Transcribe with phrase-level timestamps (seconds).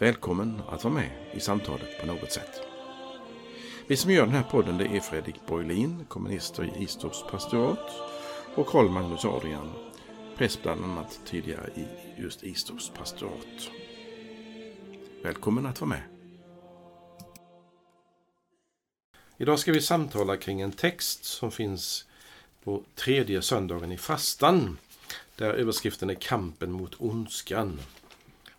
[0.00, 2.60] Välkommen att vara med i samtalet på något sätt.
[3.86, 7.90] Vi som gör den här podden det är Fredrik Borglin, kommunister i Istorps pastorat
[8.54, 9.72] och Karl Magnus Adrian,
[10.36, 11.86] präst bland annat tidigare i
[12.22, 13.70] just Istorps pastorat.
[15.22, 16.02] Välkommen att vara med.
[19.38, 22.06] Idag ska vi samtala kring en text som finns
[22.64, 24.78] på tredje söndagen i fastan,
[25.36, 27.80] där överskriften är Kampen mot ondskan.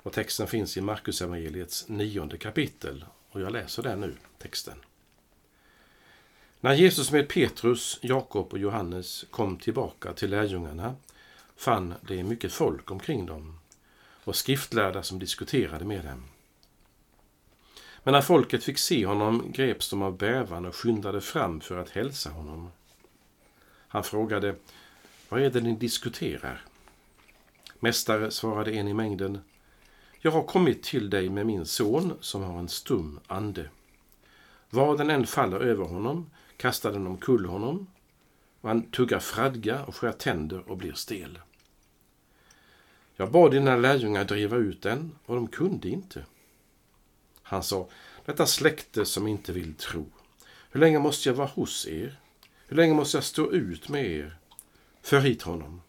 [0.04, 4.76] Och texten finns i Markus evangeliets nionde kapitel och jag läser den nu, texten.
[6.60, 10.96] När Jesus med Petrus, Jakob och Johannes kom tillbaka till lärjungarna
[11.56, 13.60] fann det mycket folk omkring dem
[14.24, 16.24] och skriftlärda som diskuterade med dem.
[18.04, 21.90] Men när folket fick se honom greps de av bävan och skyndade fram för att
[21.90, 22.72] hälsa honom.
[23.88, 24.56] Han frågade,
[25.30, 26.66] vad är det ni diskuterar?
[27.80, 29.42] Mästare, svarade en i mängden,
[30.20, 33.70] jag har kommit till dig med min son som har en stum ande.
[34.70, 37.88] Var den än faller över honom kastar den omkull honom
[38.62, 41.40] och han tuggar fradga och skär tänder och blir stel.
[43.16, 46.26] Jag bad dina lärjungar driva ut den och de kunde inte.
[47.42, 47.88] Han sa,
[48.26, 50.06] detta släkte som inte vill tro.
[50.72, 52.20] Hur länge måste jag vara hos er?
[52.68, 54.38] Hur länge måste jag stå ut med er?
[55.02, 55.82] För hit honom.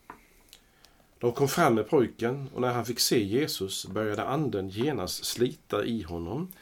[1.21, 5.85] De kom fram med pojken och när han fick se Jesus började anden genast slita
[5.85, 6.53] i honom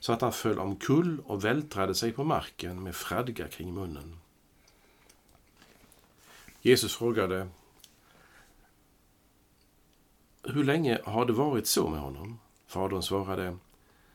[0.00, 4.18] så att han föll omkull och vältrade sig på marken med fradga kring munnen.
[6.62, 7.48] Jesus frågade
[10.42, 12.38] Hur länge har det varit så med honom?
[12.66, 13.56] Fadern svarade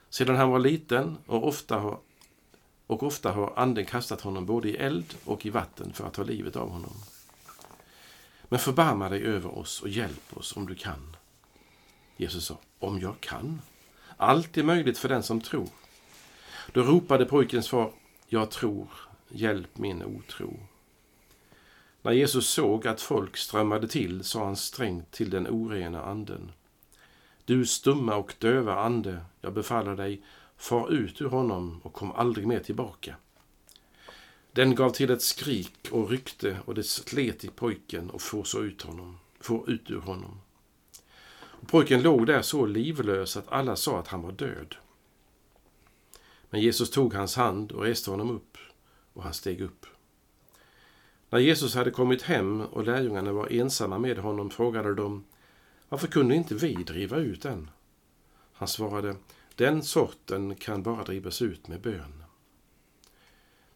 [0.10, 2.00] Sedan han var liten och ofta har,
[2.88, 6.24] och ofta har anden kastat honom både i eld och i vatten för att ta
[6.24, 6.94] livet av honom.
[8.52, 11.16] Men förbarma dig över oss och hjälp oss om du kan.
[12.18, 13.62] Jesus sa, om jag kan?
[14.18, 15.70] Allt är möjligt för den som tror.
[16.72, 17.92] Då ropade pojkens far,
[18.28, 18.88] jag tror,
[19.30, 20.60] hjälp min otro.
[22.02, 26.52] När Jesus såg att folk strömmade till sa han strängt till den orena anden.
[27.46, 30.22] Du stumma och döva ande, jag befaller dig,
[30.58, 33.16] far ut ur honom och kom aldrig mer tillbaka.
[34.52, 38.62] Den gav till ett skrik och ryckte och det slet i pojken och for så
[38.62, 40.42] ut honom, for ut ur honom.
[41.34, 44.76] Och pojken låg där så livlös att alla sa att han var död.
[46.50, 48.58] Men Jesus tog hans hand och reste honom upp,
[49.14, 49.86] och han steg upp.
[51.30, 55.24] När Jesus hade kommit hem och lärjungarna var ensamma med honom frågade de
[55.90, 57.70] varför kunde inte vi driva ut den?
[58.54, 59.16] Han svarade,
[59.56, 62.21] den sorten kan bara drivas ut med bön.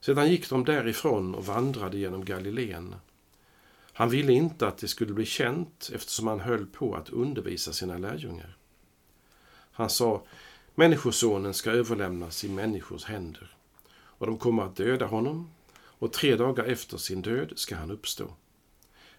[0.06, 2.96] Sedan gick de därifrån och vandrade genom Galileen.
[3.94, 7.98] Han ville inte att det skulle bli känt eftersom han höll på att undervisa sina
[7.98, 8.58] lärjungar.
[9.72, 10.24] Han sa,
[10.76, 13.56] Människosonen ska överlämnas i människors händer
[13.94, 18.34] och de kommer att döda honom och tre dagar efter sin död ska han uppstå.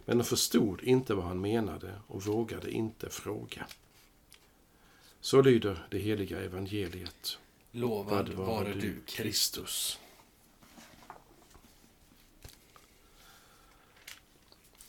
[0.05, 3.67] Men de förstod inte vad han menade och vågade inte fråga.
[5.21, 7.39] Så lyder det heliga evangeliet.
[7.73, 9.99] Lovad vare du, Kristus.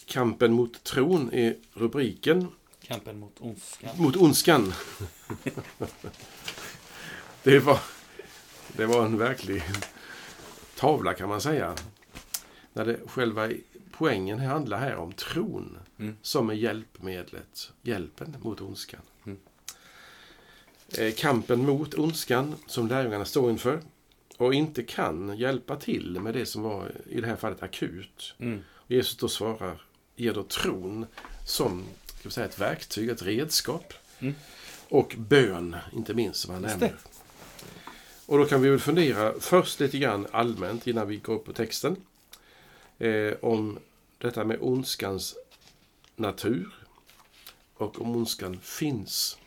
[0.08, 2.48] Kampen mot tron är rubriken.
[2.82, 3.90] Kampen mot ondskan.
[3.98, 4.74] Mot ondskan.
[7.44, 7.80] det, var,
[8.68, 9.64] det var en verklig
[10.76, 11.76] tavla kan man säga.
[12.74, 13.50] När det själva
[13.92, 16.18] poängen handlar här om tron mm.
[16.22, 19.02] som är hjälpmedlet, hjälpen mot ondskan.
[19.26, 19.40] Mm.
[20.98, 23.82] Eh, kampen mot ondskan som lärjungarna står inför
[24.38, 28.36] och inte kan hjälpa till med det som var i det här fallet akut.
[28.40, 28.60] Mm.
[28.88, 29.87] Jesus då svarar
[30.18, 31.06] ger då tron
[31.46, 31.84] som
[32.20, 33.94] ska säga, ett verktyg, ett redskap.
[34.20, 34.36] Mm.
[34.90, 36.96] Och bön, inte minst, som han nämner.
[38.26, 41.54] Och då kan vi väl fundera först lite grann allmänt innan vi går upp på
[41.54, 41.96] texten.
[42.98, 43.80] Eh, om
[44.18, 45.36] detta med ondskans
[46.16, 46.86] natur
[47.74, 49.38] och om ondskan finns.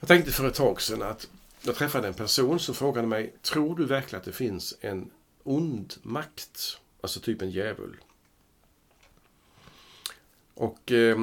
[0.00, 1.28] Jag tänkte för ett tag sedan att
[1.62, 5.10] jag träffade en person som frågade mig, tror du verkligen att det finns en
[5.42, 6.78] ond makt?
[7.00, 7.96] Alltså typ en djävul.
[10.54, 11.18] Och eh,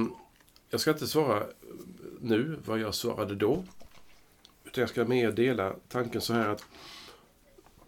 [0.69, 1.43] jag ska inte svara
[2.19, 3.63] nu vad jag svarade då.
[4.63, 6.65] Utan jag ska mer dela tanken så här att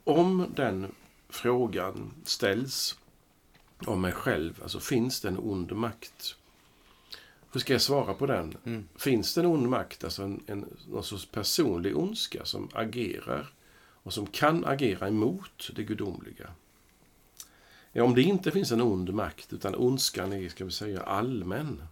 [0.03, 0.91] om den
[1.29, 2.99] frågan ställs
[3.85, 6.35] om mig själv, alltså finns det en ond makt?
[7.51, 8.57] Hur ska jag svara på den?
[8.65, 8.87] Mm.
[8.95, 13.53] Finns det en ond makt, alltså en, en, någon sorts personlig ondska som agerar
[14.03, 16.49] och som kan agera emot det gudomliga?
[17.91, 21.83] Ja, om det inte finns en ond makt, utan ondskan är, ska vi säga, allmän,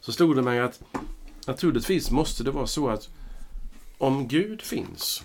[0.00, 0.82] så slog det mig att
[1.46, 3.08] naturligtvis måste det vara så att
[3.98, 5.22] om Gud finns,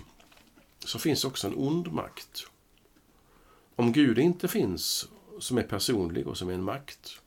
[0.78, 2.46] så finns också en ond makt.
[3.76, 5.08] Om Gud inte finns,
[5.38, 7.20] som är personlig och som är en makt,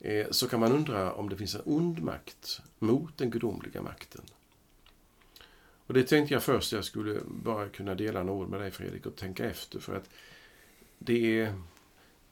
[0.00, 4.22] eh, så kan man undra om det finns en ond makt mot den gudomliga makten.
[5.86, 9.06] Och det tänkte jag först jag skulle bara kunna dela några ord med dig Fredrik
[9.06, 10.10] och tänka efter för att
[11.02, 11.54] det är,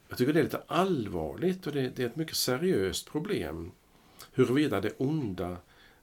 [0.09, 3.73] jag tycker det är lite allvarligt och det, det är ett mycket seriöst problem
[4.33, 5.57] huruvida det onda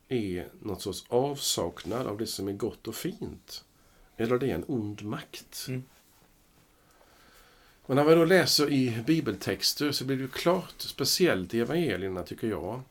[0.07, 3.63] är något sorts avsaknad av det som är gott och fint.
[4.17, 5.65] Eller det är en ond makt.
[5.67, 5.83] Mm.
[7.81, 12.23] Och när man då läser i bibeltexter så blir det ju klart, speciellt i evangelierna
[12.23, 12.81] tycker jag,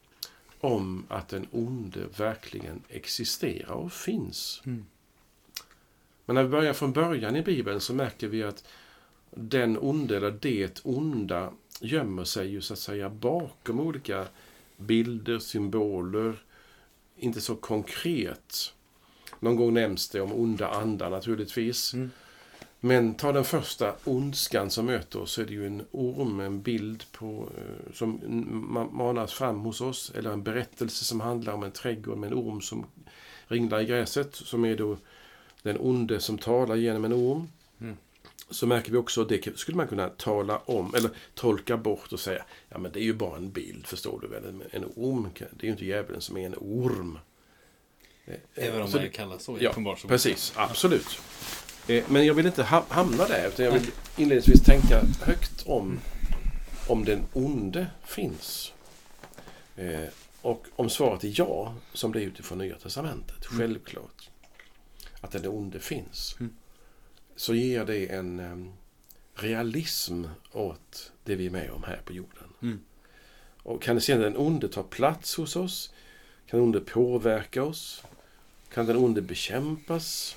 [0.60, 4.62] om att den onde verkligen existerar och finns.
[4.66, 4.86] Mm.
[6.26, 8.64] Men när vi börjar från början i Bibeln så märker vi att
[9.34, 14.26] den onde, eller det onda, gömmer sig ju så att säga bakom olika
[14.76, 16.42] bilder, symboler,
[17.16, 18.72] inte så konkret.
[19.40, 21.94] Någon gång nämns det om onda andar naturligtvis.
[21.94, 22.10] Mm.
[22.80, 26.62] Men ta den första ondskan som möter oss så är det ju en orm, en
[26.62, 28.20] bild på, eh, som
[28.70, 30.12] ma- manas fram hos oss.
[30.14, 32.86] Eller en berättelse som handlar om en trädgård med en orm som
[33.46, 34.34] ringlar i gräset.
[34.34, 34.96] Som är då
[35.62, 37.48] den onde som talar genom en orm.
[37.80, 37.96] Mm.
[38.50, 42.44] Så märker vi också, det skulle man kunna tala om, eller tolka bort och säga,
[42.68, 44.62] ja men det är ju bara en bild, förstår du väl?
[44.70, 47.18] En orm, det är ju inte djävulen som är en orm.
[48.26, 49.98] Eh, Även om så man kallar så Ja, uppenbart.
[50.00, 51.18] så- Precis, absolut.
[51.88, 55.98] Eh, Men jag vill inte ha- hamna där, utan jag vill inledningsvis tänka högt om,
[56.88, 58.72] om den onde finns.
[59.76, 60.00] Eh,
[60.42, 63.58] Och om svaret är ja, som det är utifrån Nya Testamentet, Mm.
[63.58, 64.30] självklart,
[65.20, 66.52] att den onde finns, Mm.
[67.36, 68.72] Så ger det en
[69.34, 72.48] realism åt det vi är med om här på jorden.
[72.62, 72.80] Mm.
[73.62, 75.92] Och kan sedan den onde ta plats hos oss?
[76.46, 78.02] Kan den onde påverka oss?
[78.74, 80.36] Kan den onde bekämpas?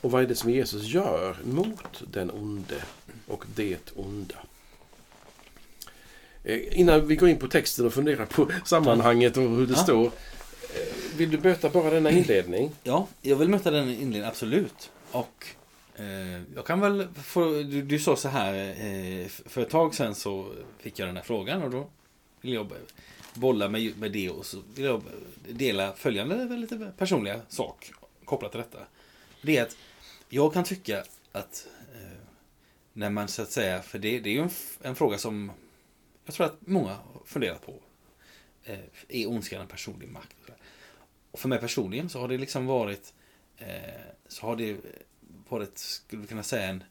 [0.00, 2.82] Och vad är det som Jesus gör mot den onde
[3.26, 4.34] och det onda?
[6.44, 9.82] Eh, Innan vi går in på texten och funderar på sammanhanget och hur det Ja.
[9.82, 10.06] står.
[10.06, 10.12] eh,
[11.16, 12.70] Vill du möta bara denna inledning?
[12.82, 14.90] Ja, jag vill möta den inledningen, absolut.
[15.10, 15.46] Och
[15.96, 20.14] Eh, jag kan väl få, du, du sa så här, eh, för ett tag sedan
[20.14, 21.86] så fick jag den här frågan och då
[22.40, 22.72] vill jag
[23.34, 25.02] bolla med, med det och så vill jag
[25.48, 27.92] dela följande lite personliga sak
[28.24, 28.78] kopplat till detta.
[29.42, 29.76] Det är att
[30.28, 32.18] jag kan tycka att eh,
[32.92, 34.50] när man så att säga, för det, det är ju en,
[34.82, 35.52] en fråga som
[36.24, 37.74] jag tror att många har funderat på.
[39.08, 40.36] Är ondskan en personlig makt?
[41.30, 43.14] Och för mig personligen så har det liksom varit
[44.28, 44.76] så har det
[45.52, 46.84] varit, skulle vi kunna säga, en,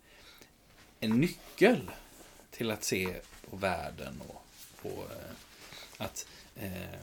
[1.00, 1.92] en nyckel
[2.52, 3.16] till att se
[3.50, 4.46] på världen och
[4.81, 5.31] på eh,
[5.98, 7.00] att eh,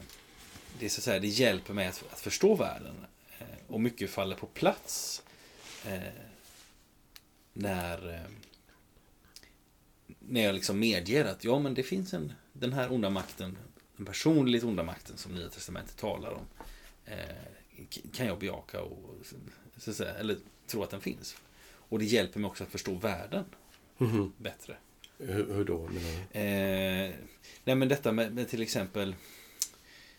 [0.79, 3.05] det, så att säga, det hjälper mig att, att förstå världen.
[3.39, 5.23] Eh, och mycket faller på plats
[5.85, 5.99] eh,
[7.53, 8.31] när, eh,
[10.19, 13.57] när jag liksom medger att ja, men det finns en, den här onda makten,
[13.97, 16.45] den personligt onda makten som Nya Testamentet talar om
[17.05, 17.35] eh,
[18.13, 19.15] kan jag bejaka och
[19.77, 20.37] så att säga, eller
[20.67, 21.35] tro att den finns.
[21.89, 23.45] Och det hjälper mig också att förstå världen
[23.97, 24.33] Mhm.
[24.37, 24.77] bättre.
[25.17, 26.39] Hur, hur då menar du?
[26.39, 27.11] Eh,
[27.63, 29.15] nej men detta med, med till exempel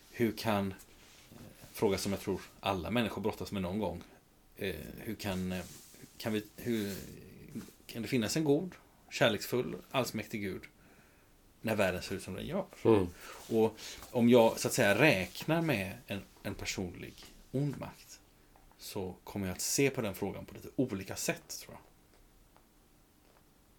[0.09, 1.37] hur kan, eh,
[1.73, 4.03] fråga som jag tror alla människor brottas med någon gång.
[4.57, 5.63] Eh, hur kan, eh,
[6.17, 6.95] kan, vi, hur,
[7.85, 8.71] kan det finnas en god,
[9.09, 10.61] kärleksfull, allsmäktig Gud
[11.61, 12.65] när världen ser ut som den gör?
[12.83, 13.07] Mm.
[13.49, 13.77] Och
[14.11, 17.13] om jag så att säga räknar med en, en personlig
[17.51, 18.10] ond makt
[18.81, 21.77] så kommer jag att se på den frågan på lite olika sätt tror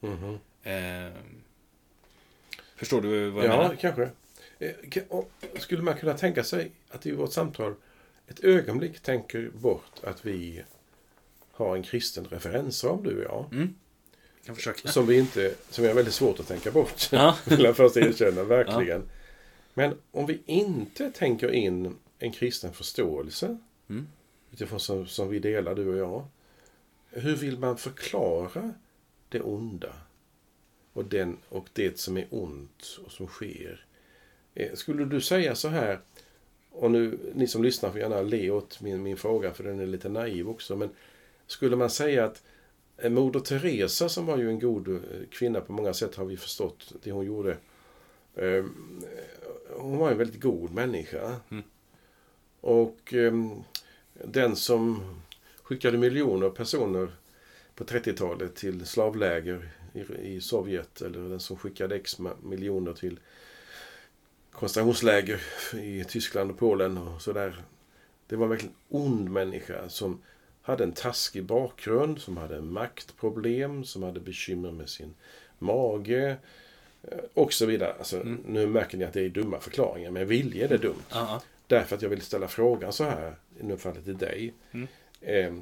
[0.01, 0.11] jag.
[0.11, 0.39] Mhm.
[0.63, 1.13] Eh,
[2.77, 3.77] förstår du vad jag Ja, menar?
[3.77, 4.11] kanske.
[4.59, 4.71] Eh,
[5.59, 7.75] Skulle man kunna tänka sig att i vårt samtal
[8.29, 10.63] ett ögonblick tänker bort att vi
[11.53, 13.47] har en kristen referensram, du och jag.
[13.53, 13.75] Mm.
[14.45, 14.79] Jag.
[14.91, 17.09] Som vi inte, som är väldigt svårt att tänka bort.
[17.13, 17.37] Ja.
[17.45, 19.11] vill jag först erkänna, verkligen.
[19.75, 24.07] Men om vi inte tänker in en kristen förståelse Mm.
[24.53, 26.27] Utifrån som, som vi delar, du och jag.
[27.11, 28.75] Hur vill man förklara
[29.29, 29.93] det onda?
[30.93, 33.87] Och, den, och det som är ont och som sker.
[34.55, 36.01] Eh, Skulle du säga så här
[36.71, 39.87] och nu, ni som lyssnar får gärna le åt min, min fråga för den är
[39.87, 40.77] lite naiv också.
[40.77, 40.91] Men
[41.47, 42.43] skulle man säga att
[42.97, 46.37] eh, Moder Teresa som var ju en god eh, kvinna på många sätt har vi
[46.37, 47.57] förstått det hon gjorde.
[49.77, 51.37] Hon var en väldigt god människa.
[51.51, 51.65] Mm.
[52.61, 53.33] Och eh,
[54.25, 55.01] den som
[55.63, 57.09] skickade miljoner personer
[57.75, 59.69] på 30-talet till slavläger
[60.23, 63.19] i, Sovjet eller den som skickade x miljoner till
[64.53, 65.41] koncentrationsläger
[65.75, 67.63] i Tyskland och Polen och sådär.
[68.27, 70.23] Det var verkligen ond människa som
[70.63, 75.15] hade en taskig bakgrund, som hade maktproblem, som hade bekymmer med sin
[75.59, 76.37] mage
[77.03, 77.95] eh, och så vidare.
[77.99, 78.43] Alltså, Mm.
[78.47, 81.03] Nu märker ni att det är dumma förklaringar, men vilje är det dumt.
[81.11, 83.35] Ja, Därför att jag vill ställa frågan så här,
[83.69, 84.55] det fallet till dig.
[84.73, 84.89] Mm.
[85.21, 85.55] Eh,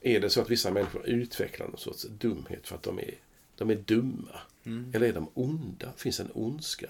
[0.00, 3.14] är det så att vissa människor utvecklar någon sorts dumhet för att de är,
[3.56, 4.40] de är dumma?
[4.64, 4.92] Mm.
[4.94, 5.92] Eller är de onda?
[5.96, 6.86] Finns en ondska?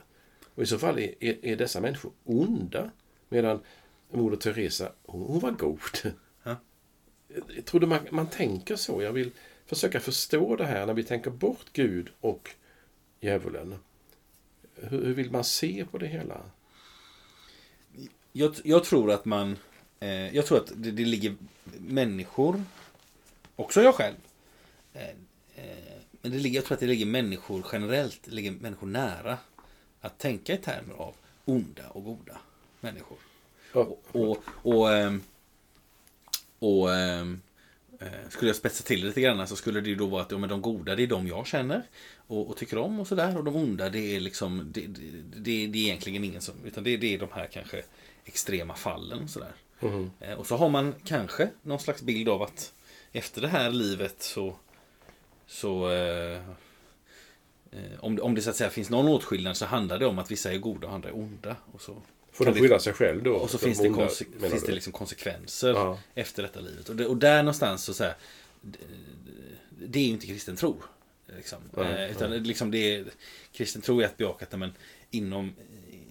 [0.54, 2.90] Och i så fall är, är, är dessa människor onda.
[3.28, 3.60] Medan
[4.10, 6.14] Moder Teresa, hon, hon var god.
[6.42, 6.56] Ja.
[7.48, 9.02] Jag trodde man, man tänker så.
[9.02, 9.30] Jag vill
[9.66, 12.50] försöka förstå det här när vi tänker bort Gud och
[13.20, 13.74] djävulen.
[14.74, 16.40] Hur, hur vill man se på det hela?
[18.32, 19.56] Jag, jag tror att man...
[20.02, 21.36] Eh, jag tror att det, det ligger
[21.78, 22.64] människor,
[23.56, 24.16] också jag själv.
[24.94, 25.08] Eh,
[25.54, 29.38] eh, men det ligger, jag tror att det ligger människor generellt, det ligger människor nära.
[30.00, 32.38] Att tänka i termer av onda och goda
[32.80, 33.18] människor.
[33.74, 35.22] Ja, Och, och, ehm,
[36.58, 37.40] och ehm,
[37.98, 40.30] eh, skulle jag spetsa till det lite grann så skulle det ju då vara att
[40.30, 41.82] ja, men de goda det är de jag känner
[42.16, 43.38] och, och tycker om och sådär.
[43.38, 46.96] Och de onda det är liksom det, det, det, är egentligen ingen som, utan det,
[46.96, 47.82] det är de här kanske
[48.24, 49.52] extrema fallen sådär.
[50.20, 52.72] Eh, Och så har man kanske någon slags bild av att
[53.12, 54.56] efter det här livet så,
[55.46, 56.36] så eh,
[57.70, 60.18] eh, om, det, om det så att säga finns någon åtskillnad så handlar det om
[60.18, 61.56] att vissa är goda och andra är onda.
[61.72, 63.32] Och så, Får de det- skylla sig själv då?
[63.34, 65.98] och så finns, det, onda, menar finns det liksom konsekvenser Ja.
[66.14, 66.88] efter detta livet.
[66.88, 68.14] Och, det, och där någonstans så, så här,
[68.60, 68.78] det,
[69.86, 70.82] det är ju inte kristen tro.
[71.36, 71.58] Liksom.
[71.76, 73.04] Nej, eh, utan liksom det är,
[73.52, 74.72] kristen tro är att bejaka att men,
[75.10, 75.52] inom,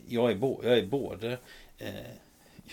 [0.07, 1.37] jag är, bo, jag är både
[1.77, 1.89] eh,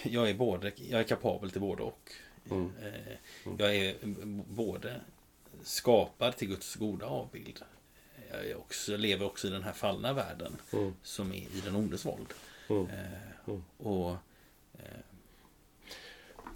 [0.03, 2.13] jag är både, jag är kapabel till både och.
[2.51, 2.73] Mm.
[2.83, 3.13] Eh,
[3.59, 3.95] jag är
[4.49, 5.01] både
[5.63, 7.59] skapad till Guds goda avbild.
[8.51, 10.93] Jag också, lever också i den här fallna världen Mm.
[11.03, 12.35] som är i den ondes våld.
[12.69, 12.83] Mm.
[12.87, 12.99] Eh,
[13.47, 13.65] Mm.
[13.79, 14.17] och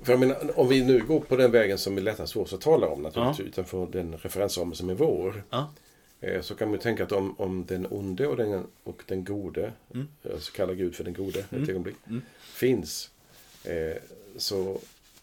[0.03, 2.53] För jag menar, om vi nu går på den vägen som är lättast för oss
[2.53, 5.43] att tala om naturligtvis, utanför den referensramen som är vår.
[5.51, 5.73] Ja.
[6.21, 9.25] eh, Så kan man ju tänka att om, om den onde och den, och den
[9.25, 10.09] gode, Mm.
[10.33, 11.63] alltså kalla Gud för den gode Mm.
[11.63, 12.23] ett ögonblick, Mm.
[12.41, 13.11] finns.
[13.65, 13.97] Eh,
[14.37, 14.81] så,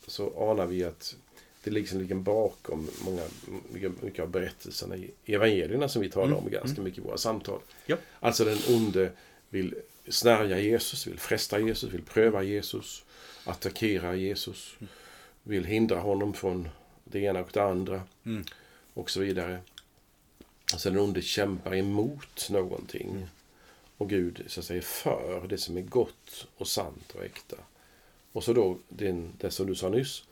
[0.07, 1.15] så anar vi att
[1.63, 3.23] det liksom ligger bakom många,
[4.01, 6.37] mycket, av berättelserna i evangelierna som vi talar Mm.
[6.39, 7.59] om ganska mycket i våra samtal.
[7.85, 7.97] Ja.
[8.19, 9.11] Alltså den onde
[9.49, 9.75] vill
[10.07, 13.03] snärja Jesus, vill fresta Jesus, vill pröva Jesus,
[13.43, 14.75] attackera Jesus,
[15.43, 16.69] vill hindra honom från
[17.03, 18.43] det ena och det andra Mm.
[18.93, 19.59] och så vidare.
[20.73, 23.27] Alltså den onde kämpar emot någonting.
[23.97, 27.55] Och Gud så att säga för det som är gott och sant och äkta.
[28.31, 30.23] Och så då den, det som du sa nyss.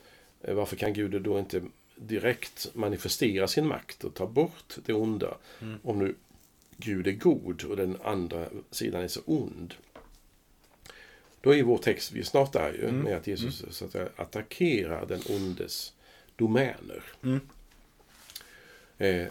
[0.42, 1.62] eh, Varför kan Gud då inte
[1.96, 5.38] direkt manifestera sin makt och ta bort det onda?
[5.62, 5.80] Mm.
[5.84, 6.16] Om nu
[6.78, 9.74] Gud är god och den andra sidan är så ond.
[11.42, 13.00] Då är vår text, vi är snart där ju, Mm.
[13.02, 15.94] med att Jesus så att säga, attackerar den ondes
[16.36, 17.04] domäner.
[17.24, 17.40] Mm.
[18.98, 19.28] Eh,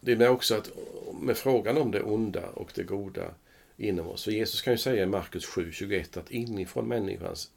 [0.00, 0.70] det är också att
[1.20, 3.30] med frågan om det onda och det goda
[3.76, 4.24] inom oss.
[4.24, 7.50] För Jesus kan ju säga i Markus 7.21 att inifrån människans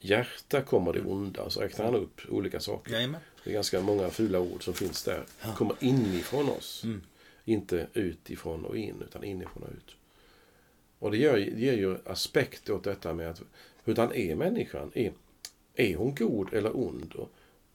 [0.00, 1.42] hjärta kommer det onda.
[1.42, 2.92] Och så räknar han upp olika saker.
[2.92, 3.20] Jajamän.
[3.44, 5.24] Det är ganska många fula ord som finns där.
[5.42, 5.54] Ja.
[5.54, 6.84] kommer inifrån oss.
[6.84, 7.00] Mm.
[7.44, 9.96] Inte utifrån och in, utan inifrån och ut.
[10.98, 13.42] Och det det ger ju aspekt åt detta med att
[13.84, 14.90] hurdan är människan?
[14.94, 15.12] Är,
[15.74, 17.12] är hon god eller ond?
[17.14, 17.30] Och,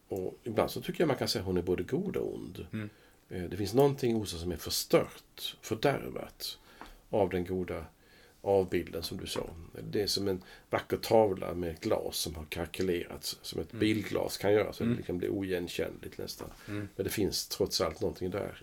[0.08, 2.68] och ibland så tycker jag man kan säga att hon är både god och ond.
[2.74, 2.90] Mm.
[3.30, 6.58] Eh, Det finns någonting hos oss som är förstört, fördärvat
[7.10, 7.86] av den goda
[8.46, 9.50] avbilden som du sa.
[9.92, 13.80] Det är som en vacker tavla med ett glas som har kalkylerats, som ett Mm.
[13.80, 14.98] bilglas kan göra, så Mm.
[14.98, 16.50] det kan bli oigenkännligt nästan.
[16.68, 16.88] Mm.
[16.96, 18.62] Men det finns trots allt någonting där.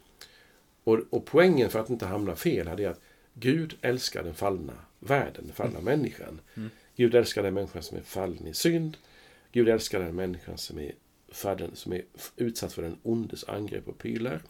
[0.85, 3.01] Och, och poängen för att inte hamna fel här är att
[3.35, 6.41] Gud älskar den fallna världen, den fallna människan.
[6.55, 6.71] Mm.
[6.97, 8.97] Gud älskar den människan som är fallen i synd.
[9.53, 10.93] Gud älskar den människan som är,
[11.29, 12.03] fallen, som är
[12.37, 14.43] utsatt för den ondes angrepp och pilar.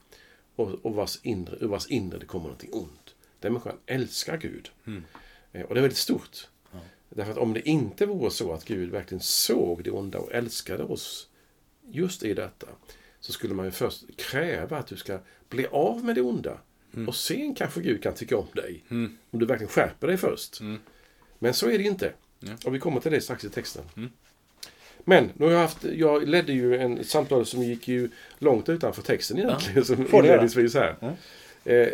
[0.57, 3.02] Och, och vars inre, ur vars inre det kommer någonting ont.
[3.43, 4.71] Den människan älskar Gud.
[4.87, 5.05] Mm.
[5.53, 6.49] Eh, Och det är väldigt stort.
[6.73, 6.79] Ja.
[7.09, 10.85] Därför att om det inte vore så att Gud verkligen såg det onda och älskade
[10.85, 11.29] oss
[11.91, 12.67] just i detta,
[13.21, 15.19] så skulle man ju först kräva att du ska
[15.49, 16.59] bli av med det onda.
[16.95, 17.09] Mm.
[17.09, 18.85] Och sen kanske Gud kan tycka om dig.
[18.89, 19.19] Mm.
[19.31, 20.61] Om du verkligen skärper dig först.
[20.61, 20.81] Mm.
[21.39, 22.13] Men så är det inte.
[22.41, 22.53] Ja.
[22.65, 23.85] Och vi kommer till det strax i texten.
[23.97, 24.11] Mm.
[25.05, 29.03] Men, nu har jag, haft, jag ledde ju en, samtal som gick ju långt utanför
[29.03, 29.85] texten egentligen.
[29.85, 30.19] Som du göra.
[30.19, 30.97] inledningsvis här.
[31.01, 31.17] Ja.
[31.65, 31.89] Eh,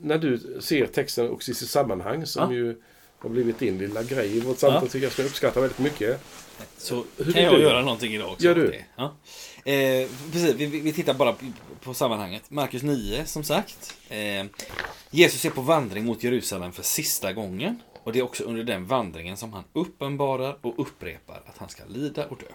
[0.00, 2.56] när du ser texten och i sitt sammanhang som Ja.
[2.58, 2.76] ju
[3.18, 4.88] har blivit din lilla grej i vårt samtal Ja.
[4.88, 6.20] tycker jag som jag uppskattar väldigt mycket.
[6.78, 7.60] Så Hur kan jag du?
[7.62, 8.44] göra någonting idag också.
[8.44, 8.80] Gör du?
[8.96, 9.04] Ja.
[9.72, 11.44] Eh, precis, vi, vi vi tittar bara på,
[11.82, 12.42] på sammanhanget.
[12.50, 13.94] Markus 9, som sagt.
[14.08, 14.44] Eh,
[15.10, 17.80] Jesus är på vandring mot Jerusalem för sista gången.
[18.02, 21.82] Och det är också under den vandringen som han uppenbarar och upprepar att han ska
[21.88, 22.46] lida och dö.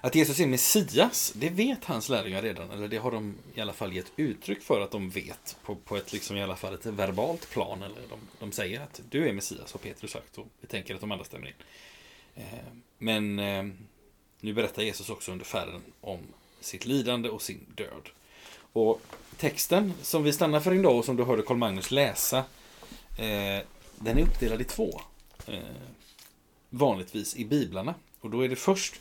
[0.00, 2.70] Att Jesus är Messias, det vet hans lärjungar redan.
[2.70, 5.56] Eller det har de i alla fall gett uttryck för att de vet.
[5.62, 7.82] På, på ett liksom i alla fall ett verbalt plan.
[7.82, 10.38] Eller de, de säger att du är Messias, har Petrus sagt.
[10.38, 11.54] Och vi tänker att de andra stämmer in.
[12.34, 12.44] Eh,
[12.98, 13.64] Men eh,
[14.40, 16.18] nu berättar Jesus också under färden om
[16.60, 18.08] sitt lidande och sin död.
[18.72, 19.00] Och
[19.36, 22.38] texten som vi stannar för idag och som du hörde Karl Magnus läsa,
[23.18, 23.64] eh,
[23.96, 25.00] den är uppdelad i två.
[25.46, 25.58] Eh,
[26.70, 27.94] vanligtvis i biblarna.
[28.20, 29.00] Och då är det först,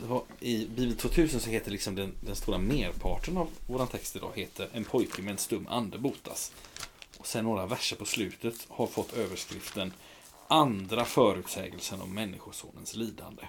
[0.00, 4.32] så i Bibel 2000 så heter liksom den, den stora merparten av våran text idag
[4.34, 6.52] heter En pojke med en stum ande botas.
[7.18, 9.92] Och sen några verser på slutet har fått överskriften
[10.48, 13.42] Andra förutsägelsen om Människosonens lidande.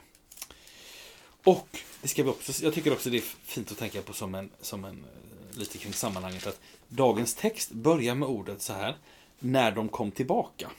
[1.44, 4.36] Och det ska vi också, jag tycker också det är fint att tänka på som
[4.36, 8.98] en, som en eh, lite kring sammanhanget att dagens text börjar med ordet så här
[9.40, 10.72] när de kom tillbaka.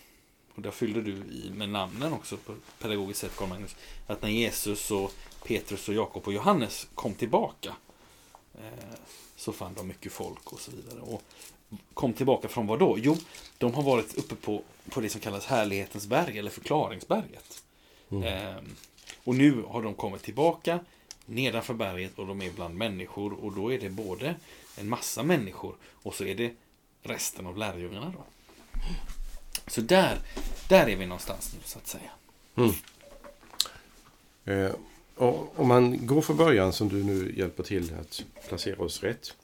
[0.61, 3.77] Och där fyllde du i med namnen också på pedagogiskt sätt, Carl Magnus.
[4.07, 5.13] Att när Jesus och
[5.47, 7.77] Petrus och Jakob och Johannes kom tillbaka
[8.55, 8.95] eh,
[9.37, 11.01] så fann de mycket folk och så vidare.
[11.01, 11.23] Och
[11.95, 12.97] kom tillbaka från vad då?
[12.99, 13.17] Jo,
[13.59, 17.63] de har varit uppe på, på det som kallas härlighetens berg eller förklaringsberget.
[18.11, 18.77] Ehm,
[19.25, 20.81] och nu har de kommit tillbaka
[21.27, 24.35] nedanför berget och de är bland människor och då är det både
[24.77, 26.55] en massa människor och så är det
[27.03, 28.25] resten av lärjungarna då.
[29.67, 30.19] Så där,
[30.69, 32.11] där är vi någonstans nu så att säga.
[34.45, 34.73] Eh,
[35.15, 39.35] och om man går från början som du nu hjälper till att placera oss rätt.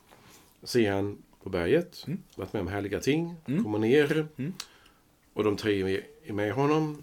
[0.62, 2.22] Ser han på berget, Mm.
[2.34, 3.62] varit med om härliga ting, Mm.
[3.64, 4.52] kommer ner Mm.
[5.32, 7.02] och de tre är med, är med honom.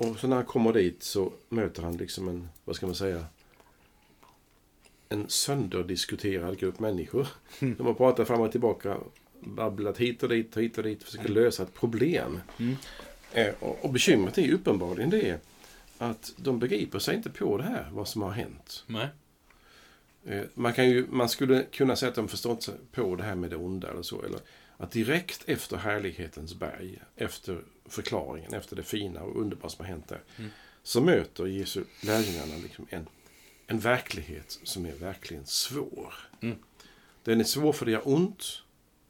[0.00, 3.24] Och så när han kommer dit så möter han liksom en, vad ska man säga,
[5.08, 7.28] en sönderdiskuterad grupp människor.
[7.60, 7.74] Mm.
[7.78, 8.96] De har pratat fram och tillbaka,
[9.40, 12.40] babblat hit och dit, hit och dit, försöker lösa ett problem.
[12.58, 12.76] Mm.
[13.32, 15.38] Eh, och, och bekymret är uppenbarligen det
[15.98, 18.84] att de begriper sig inte på det här, vad som har hänt.
[18.86, 19.08] Nej.
[20.26, 23.34] Eh, Man, kan ju, man skulle kunna säga att de förstått sig på det här
[23.34, 24.22] med det onda eller så.
[24.22, 24.40] Eller
[24.76, 30.08] att direkt efter härlighetens berg, efter förklaringen, efter det fina och underbara som har hänt
[30.08, 30.50] där, Mm.
[30.82, 33.06] så möter Jesu lärjungarna liksom en,
[33.66, 36.14] en verklighet som är verkligen svår.
[36.40, 36.56] Mm.
[37.24, 38.62] Den är svår för det gör ont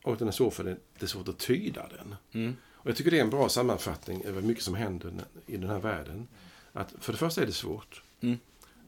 [0.02, 2.14] och den är svår för det, det är svårt att tyda den.
[2.32, 2.56] Mm.
[2.72, 5.12] Och jag tycker det är en bra sammanfattning över mycket som händer
[5.46, 6.28] i den här världen.
[6.72, 8.02] Att för det första är det svårt.
[8.20, 8.38] Mm.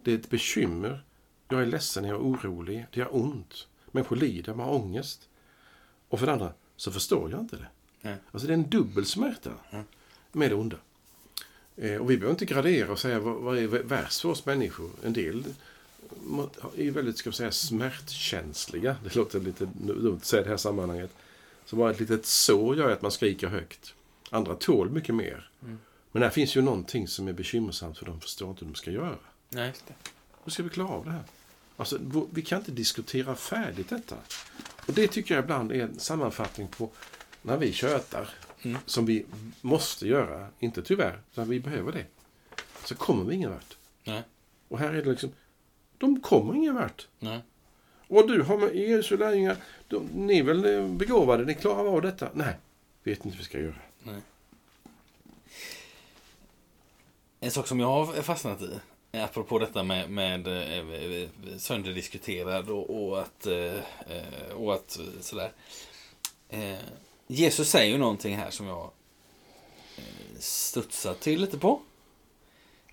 [0.03, 1.05] Det är ett bekymmer.
[1.49, 3.67] Jag är ledsen, jag är orolig, det gör ont.
[3.91, 5.29] Människor lider, man har ångest.
[6.09, 7.67] Och för det andra så förstår jag inte det.
[8.01, 8.17] Nej.
[8.31, 9.85] Alltså det är en dubbel smärta Mm.
[10.33, 10.77] med det onda.
[11.77, 14.91] Eh, och vi behöver inte gradera och säga vad, vad är värst för oss människor.
[15.05, 15.45] En del
[16.77, 18.97] är väldigt, ska säga, smärtkänsliga.
[19.05, 21.11] Det låter lite dumt att säga i det här sammanhanget.
[21.65, 23.95] Så bara ett litet sår gör att man skriker högt.
[24.31, 25.51] Andra tål mycket mer.
[25.63, 25.79] Mm.
[26.13, 28.91] Men här finns ju någonting som är bekymmersamt för de förstår inte hur de ska
[28.91, 29.19] göra.
[29.49, 29.73] Nej.
[30.45, 31.25] Hur ska vi klara av det här?
[31.77, 31.99] Alltså,
[32.33, 34.17] vi kan inte diskutera färdigt detta.
[34.87, 36.91] Och det tycker jag ibland är en sammanfattning på
[37.43, 38.29] när vi tjötar,
[38.65, 38.79] Mm.
[38.87, 39.27] som vi
[39.61, 42.05] måste göra, inte tyvärr, utan vi behöver det,
[42.85, 43.77] så kommer vi ingen vart.
[44.05, 44.23] Nej.
[44.69, 45.31] Och här är det liksom,
[46.03, 47.09] de kommer ingen vart.
[47.19, 47.41] Nej.
[48.09, 49.57] Och du har med Jesu lärjungar,
[49.89, 52.29] de, ni är väl eh, begåvade, ni klarar av detta?
[52.35, 52.55] Nej,
[53.03, 53.75] vet inte vad vi ska göra.
[54.03, 54.21] Nej.
[57.41, 58.81] En sak som jag har fastnat i,
[59.13, 63.81] apropå detta med, med eh, sönderdiskuterad och, och att, eh,
[64.55, 65.53] och att sådär.
[67.27, 68.91] Jesus säger ju någonting här som jag
[70.39, 71.81] studsar till lite på.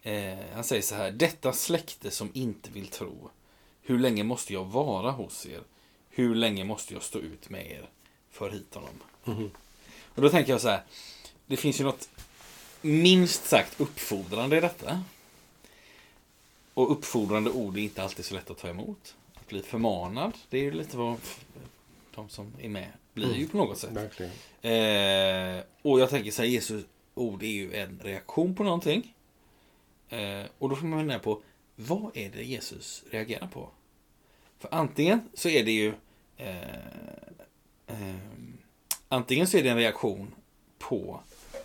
[0.04, 3.30] Eh, han säger så här, detta släkte som inte vill tro.
[3.82, 5.62] Hur länge måste jag vara hos er?
[6.10, 7.90] Hur länge måste jag stå ut med er?
[8.32, 8.90] För hit honom.
[9.24, 9.52] Mhm.
[10.16, 10.84] Och då tänker jag så här,
[11.46, 12.10] det finns ju något
[12.82, 15.04] minst sagt uppfordrande i detta.
[16.74, 19.16] Och uppfordrande ord är inte alltid så lätt att ta emot.
[19.34, 21.18] Att bli förmanad, det är ju lite vad
[22.16, 23.94] de som är med blir ju på något sätt.
[24.62, 26.84] Eh, och jag tänker så här, Jesu
[27.16, 29.14] ord är ju en reaktion på någonting.
[30.10, 31.42] Eh, och då får man fundera på,
[31.76, 33.70] vad är det Jesus reagerar på?
[34.60, 35.94] För antingen så är det ju
[36.38, 36.76] eh,
[37.88, 38.16] eh,
[39.12, 40.32] Antingen så är det en reaktion
[40.78, 41.20] på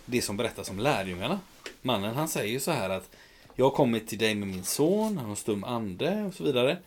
[0.05, 1.39] det som berättas om lärjungarna.
[1.81, 3.09] mannen han säger ju så här att
[3.55, 6.77] Jag har kommit till dig med min son, han har stum ande och så vidare.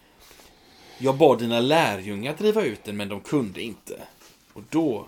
[0.99, 4.01] Jag bad dina lärjungar att driva ut den men de kunde inte.
[4.53, 5.07] Och då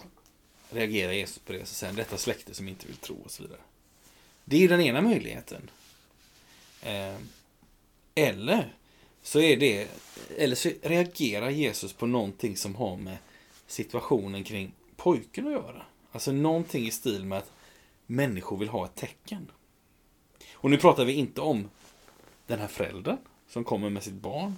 [0.70, 3.60] reagerar Jesus på det och säger detta släkte som inte vill tro och så vidare.
[4.44, 5.70] Det är ju den ena möjligheten.
[6.82, 7.16] Eh,
[8.14, 8.74] eller
[9.22, 9.88] så är det,
[10.38, 13.16] eller så reagerar Jesus på någonting som har med
[13.66, 15.82] situationen kring pojken att göra.
[16.12, 17.52] Alltså någonting i stil med att
[18.06, 19.50] människor vill ha ett tecken.
[20.54, 21.70] Och nu pratar vi inte om
[22.46, 23.16] den här föräldern
[23.48, 24.56] som kommer med sitt barn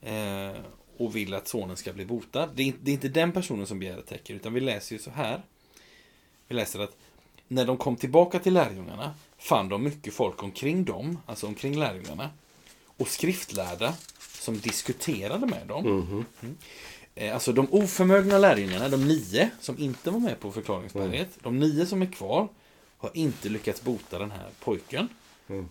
[0.00, 0.60] eh,
[0.96, 2.50] och vill att sonen ska bli botad.
[2.54, 5.02] Det är, det är inte den personen som begär ett tecken, utan vi läser ju
[5.02, 5.42] så här.
[6.48, 6.96] Vi läser att
[7.54, 12.30] när de kom tillbaka till lärjungarna fann de mycket folk omkring dem, alltså omkring lärjungarna,
[12.96, 15.84] och skriftlärda som diskuterade med dem.
[15.84, 16.56] Mhm.
[17.14, 21.86] Eh, Alltså de oförmögna lärjungarna, de nio som inte var med på förklaringsberget, de nio
[21.86, 22.48] som är kvar,
[22.98, 25.08] har inte lyckats bota den här pojken.
[25.48, 25.68] Mm.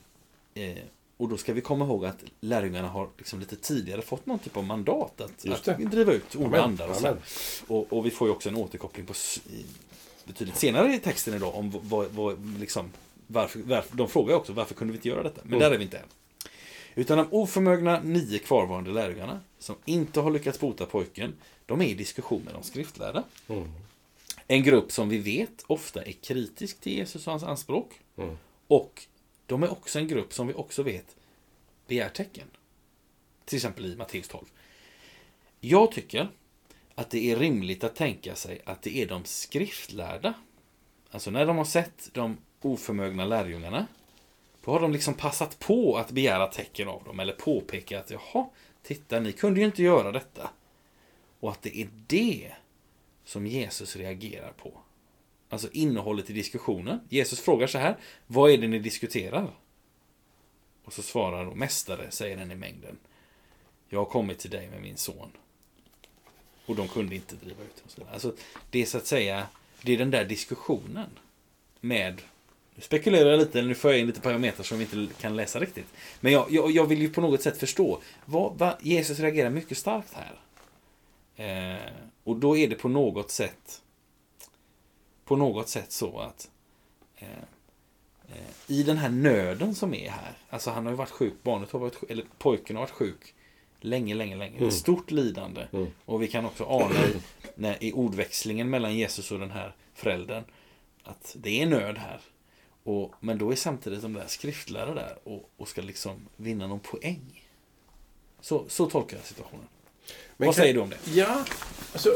[0.54, 0.84] Eh,
[1.18, 4.58] och då ska vi komma ihåg att lärjungarna har liksom lite tidigare fått någon typ
[4.58, 7.18] av mandat att, att driva ut onda andar.
[7.68, 7.94] Och.
[7.94, 9.14] Och, vi får ju också en återkoppling på
[10.32, 12.92] betydligt senare i texten idag om vad, vad, liksom,
[13.28, 15.42] varför, varför, de frågar också varför kunde vi inte göra detta?
[15.44, 15.60] Men Mm.
[15.60, 16.06] där är vi inte än.
[16.96, 21.34] Utan de oförmögna nio kvarvarande lärjungarna som inte har lyckats bota pojken,
[21.66, 23.24] de är i diskussion med de skriftlärda.
[23.48, 23.72] Mm.
[24.48, 28.00] En grupp som vi vet ofta är kritisk till Jesus och hans anspråk.
[28.18, 28.38] Mm.
[28.68, 29.06] Och
[29.46, 31.16] de är också en grupp som vi också vet
[31.88, 32.48] begär tecken.
[33.46, 34.46] Till exempel i Matteus 12.
[35.60, 36.30] Jag tycker
[37.02, 40.34] att det är rimligt att tänka sig att det är de skriftlärda.
[41.12, 43.88] Alltså när de har sett de oförmögna lärjungarna.
[44.66, 47.20] Då har de liksom passat på att begära tecken av dem.
[47.20, 48.50] Eller påpeka att jaha,
[48.84, 50.50] titta ni kunde ju inte göra detta.
[51.40, 52.52] Och att det är det
[53.26, 54.74] som Jesus reagerar på.
[55.50, 57.00] Alltså innehållet i diskussionen.
[57.10, 57.98] Jesus frågar så här.
[58.28, 59.52] Vad är det ni diskuterar?
[60.84, 62.98] Och så svarar då mästare, säger den i mängden.
[63.90, 65.32] Jag har kommit till dig med min son.
[66.66, 68.14] Och de kunde inte driva ut honom.
[68.14, 68.34] Alltså,
[68.70, 69.48] det är så att säga,
[69.82, 71.10] det är den där diskussionen
[71.80, 72.22] med
[72.76, 75.36] nu spekulerar jag lite, eller nu får jag in lite parametrar som vi inte kan
[75.36, 75.88] läsa riktigt.
[76.20, 78.02] Men jag, jag, jag vill ju på något sätt förstå.
[78.26, 80.40] Vad, vad, Jesus reagerar mycket starkt här.
[81.36, 81.92] Eh,
[82.24, 83.82] och då är det på något sätt
[85.26, 86.50] på något sätt så att
[87.18, 87.28] eh,
[88.28, 91.72] eh, i den här nöden som är här, alltså han har ju varit sjuk, barnet
[91.72, 93.34] har varit sjuk, eller pojken har varit sjuk
[93.84, 94.58] länge, länge, länge.
[94.58, 94.68] Mm.
[94.68, 95.62] Ett stort lidande.
[95.72, 95.88] Mm.
[96.06, 97.14] Och vi kan också ana i,
[97.56, 100.44] när, i ordväxlingen mellan Jesus och den här föräldern
[101.04, 102.20] att det är nöd här.
[102.84, 106.80] Och, men då är samtidigt de där skriftlärare där och, och ska liksom vinna någon
[106.80, 107.44] poäng.
[108.42, 109.68] Så, så tolkar jag situationen.
[110.38, 110.98] Men Vad kan- säger du om det?
[111.14, 111.46] Ja,
[111.94, 112.10] alltså,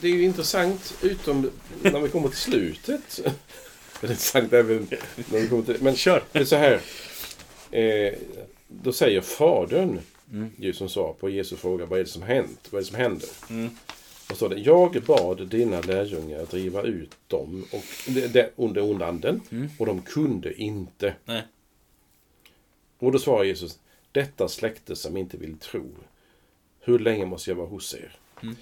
[0.00, 1.50] det är ju intressant utom
[1.82, 3.20] när vi kommer till slutet.
[4.00, 5.82] Det är intressant även när vi kommer till...
[5.82, 6.22] Men Kör!
[6.32, 6.80] det är så här.
[7.70, 8.14] Eh,
[8.68, 10.00] då säger fadern,
[10.32, 10.50] Mm.
[10.58, 12.68] ju som svar på Jesu fråga, vad är det som hänt?
[12.70, 13.28] Vad är det som händer?
[13.50, 13.70] Mm.
[14.30, 18.82] Och står det, jag bad dina lärjungar att driva ut dem och det, det, onda,
[18.82, 19.68] onda anden Mm.
[19.78, 21.14] och de kunde inte.
[21.24, 21.42] Nej.
[22.98, 23.78] Och då svarar Jesus,
[24.12, 25.90] detta släkte som inte vill tro,
[26.80, 28.16] hur länge måste jag vara hos er?
[28.42, 28.56] Mm.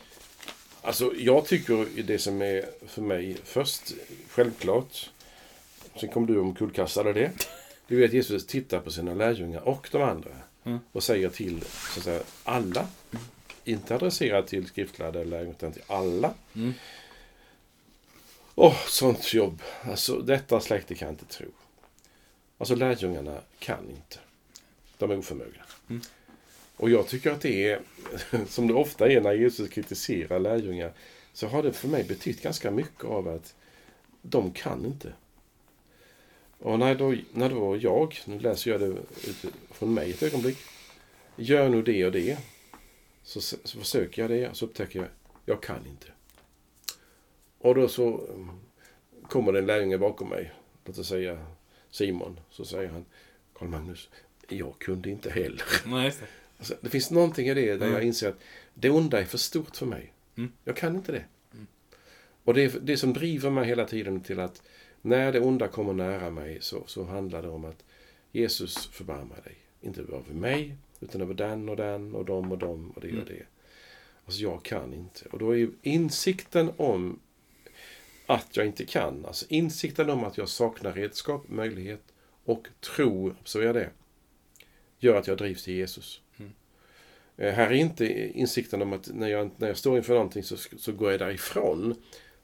[0.82, 3.94] Alltså, jag tycker det som är för mig först
[4.28, 5.10] självklart,
[6.00, 7.30] sen kom du omkullkastade det,
[7.88, 10.30] det är att Jesus tittar på sina lärjungar och de andra
[10.70, 10.80] Mm.
[10.92, 12.88] och säger till så att säga, alla,
[13.64, 16.34] inte adresserat till skriftlärda lärjungar, utan till alla.
[16.54, 16.74] Mm.
[18.54, 19.62] Åh, sånt jobb.
[19.82, 21.46] Alltså, detta släkte kan inte tro.
[22.58, 24.18] Alltså, lärjungarna kan inte.
[24.98, 25.62] De är oförmögna.
[25.88, 26.02] Mm.
[26.76, 27.80] Och jag tycker att det är,
[28.48, 30.92] som det ofta är när Jesus kritiserar lärjungar,
[31.32, 33.54] så har det för mig betytt ganska mycket av att
[34.22, 35.12] de kan inte.
[36.62, 38.96] Och när då, när då jag, nu läser jag det
[39.70, 40.58] från mig ett ögonblick,
[41.36, 42.38] gör nu det och det,
[43.22, 45.08] så, så försöker jag det och så upptäcker jag,
[45.44, 46.06] jag kan inte.
[47.58, 48.50] Och då så mm,
[49.28, 50.52] kommer det en lärjunge bakom mig,
[50.84, 51.46] låt oss säga
[51.90, 53.04] Simon, så säger han,
[53.52, 54.08] Karl Magnus,
[54.48, 55.64] jag kunde inte heller.
[55.86, 56.12] Nej.
[56.58, 57.92] Alltså, det finns någonting i det där Mm.
[57.92, 58.40] jag inser att
[58.74, 60.12] det onda är för stort för mig.
[60.36, 60.52] Mm.
[60.64, 61.24] Jag kan inte det.
[62.44, 64.62] Och det är det som driver mig hela tiden till att
[65.02, 67.84] när det onda kommer nära mig så, så handlar det om att
[68.32, 69.56] Jesus förbarmar dig.
[69.80, 73.12] Inte över mig, utan över den och den och dem och dem och det och
[73.14, 73.24] Mm.
[73.24, 73.42] det.
[74.24, 75.28] Alltså jag kan inte.
[75.32, 77.18] Och då är insikten om
[78.26, 82.02] att jag inte kan, alltså insikten om att jag saknar redskap, möjlighet
[82.44, 83.90] och tro, observera det,
[84.98, 86.20] gör att jag drivs till Jesus.
[86.38, 86.52] Mm.
[87.36, 90.56] Eh, Här är inte insikten om att när jag, när jag står inför någonting så,
[90.56, 91.94] så går jag därifrån.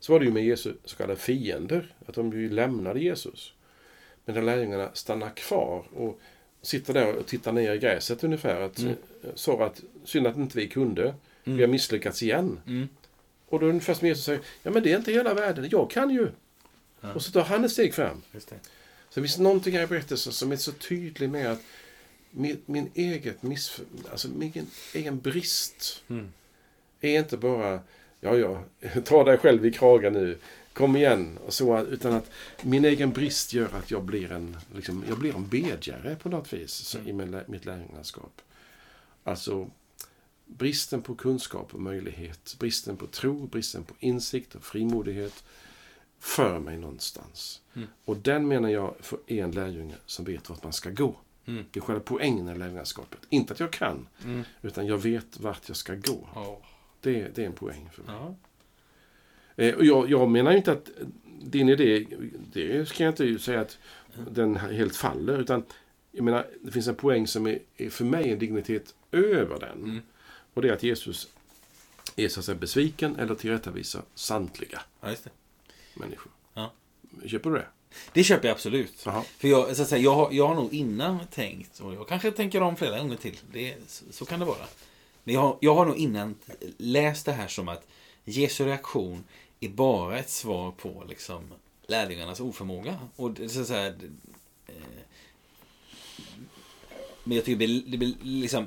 [0.01, 3.53] Så var det ju med Jesu så kallade fiender, att de ju lämnade Jesus.
[4.25, 6.21] medan lärjungarna stannar kvar och
[6.63, 8.61] sitter där och tittar ner i gräset ungefär.
[8.61, 8.97] Att, Mm.
[9.35, 11.03] Så att synd att inte vi kunde.
[11.45, 11.57] Mm.
[11.57, 12.61] Vi har misslyckats igen.
[12.67, 12.89] Mm.
[13.49, 15.69] Och då är det ungefär som Jesus säger, ja men det är inte hela världen,
[15.71, 16.29] jag kan ju.
[17.01, 17.13] Ja.
[17.15, 18.23] Och så tar han ett steg fram.
[18.33, 18.57] Just det.
[19.11, 21.61] Så det finns någonting här i berättelsen som är så tydlig med att
[22.31, 23.81] min, min eget miss,
[24.11, 26.33] alltså min egen brist Mm.
[27.01, 27.81] är inte bara,
[28.21, 28.65] ja ja,
[29.05, 30.39] ta dig själv i kragen nu,
[30.73, 31.39] kom igen.
[31.47, 32.31] Och så, utan att
[32.63, 36.53] min egen brist gör att jag blir en, liksom, jag blir en bedjare på något
[36.53, 38.43] vis så, i min, mitt lärjungaskap.
[39.25, 39.71] Alltså
[40.47, 45.45] bristen på kunskap och möjlighet, bristen på tro, bristen på insikt och frimodighet
[46.21, 47.61] för mig någonstans.
[47.75, 47.89] Mm.
[48.05, 51.17] Och den menar jag för en lärjunge som vet vart man ska gå.
[51.47, 51.65] Mm.
[51.71, 53.21] Det är själva poängen i lärjungaskapet.
[53.29, 54.43] Inte att jag kan, Mm.
[54.63, 56.29] utan jag vet vart jag ska gå.
[56.35, 56.61] Ja.
[57.07, 58.15] Det, det är en poäng för mig.
[58.15, 58.35] Ja.
[59.57, 60.91] Eh, och jag, jag menar ju inte att
[61.41, 62.07] din idé,
[62.53, 63.79] det ska jag inte säga att
[64.31, 65.41] den helt faller.
[65.41, 65.65] Utan
[66.13, 69.79] jag menar, det finns en poäng som är, är för mig en dignitet över den.
[69.85, 70.01] Mm.
[70.55, 71.29] Och det är att Jesus
[72.17, 75.15] är så att säga besviken eller tillrättavisar samtliga ja,
[75.95, 76.33] människor.
[76.55, 76.73] Ja.
[77.27, 77.67] Köper du det?
[78.13, 79.03] Det köper jag absolut.
[79.05, 79.23] Jaha.
[79.23, 82.31] För jag, så att säga, jag, har, jag har nog innan tänkt, och jag kanske
[82.31, 84.67] tänker om flera gånger till, det, så, så kan det vara.
[85.27, 86.35] Men jag, har- jag har nog innan
[86.79, 87.87] läst det här som att
[88.25, 89.25] Jesu reaktion
[89.61, 91.43] är bara ett svar på liksom,
[91.87, 92.99] lärjungarnas oförmåga.
[93.17, 94.07] Och det, så säga, det,
[94.67, 94.75] eh,
[97.25, 98.67] men jag tycker det blir, det blir liksom,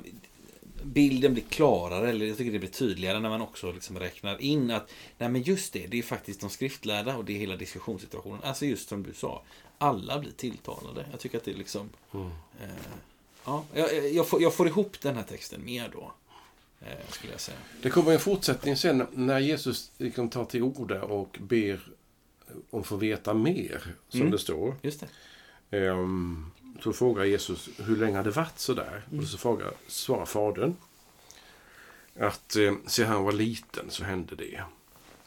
[0.82, 4.70] bilden blir klarare, eller jag tycker det blir tydligare när man också liksom räknar in
[4.70, 8.40] att nej men just det, det är faktiskt de skriftlärda och det är hela diskussionssituationen.
[8.42, 9.42] Alltså just som du sa,
[9.78, 11.06] alla blir tilltalade.
[11.10, 11.88] Jag tycker att det är liksom...
[12.14, 12.26] Mm.
[12.62, 12.68] Eh,
[13.44, 16.12] ja, jag, jag, får, jag får ihop den här texten mer då.
[16.80, 17.58] Eh, skulle jag säga.
[17.82, 21.80] Det kommer en fortsättning sen när Jesus liksom tar till orda och ber
[22.70, 24.32] om att få veta mer, som Mm.
[24.32, 24.76] det står.
[24.82, 25.00] Just
[25.70, 25.78] det.
[25.78, 26.50] Ehm,
[26.82, 29.02] så frågar Jesus hur länge det varit så där?
[29.18, 30.76] Och så frågar, svarar fadern
[32.18, 34.62] att eh, se han var liten så hände det.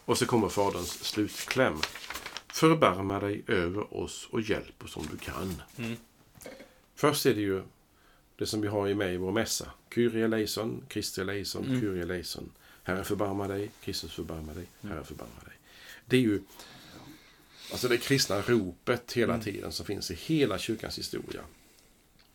[0.06, 1.80] Och så kommer faderns slutkläm.
[2.54, 5.62] Förbarma dig över oss och hjälp oss om du kan.
[5.78, 5.96] Mm.
[6.96, 7.63] Först är det ju
[8.36, 9.72] det som vi har med i vår mässa.
[9.96, 11.82] Kyrie eleison, Kristi eleison, Mm.
[11.82, 12.52] Kyrie eleison.
[12.84, 14.96] Herre förbarma dig, Kristus förbarma dig, Mm.
[14.96, 15.54] Herre förbarma dig.
[16.06, 16.41] Det är ju
[17.72, 19.43] alltså det kristna ropet hela Mm.
[19.43, 21.41] tiden som finns i hela kyrkans historia.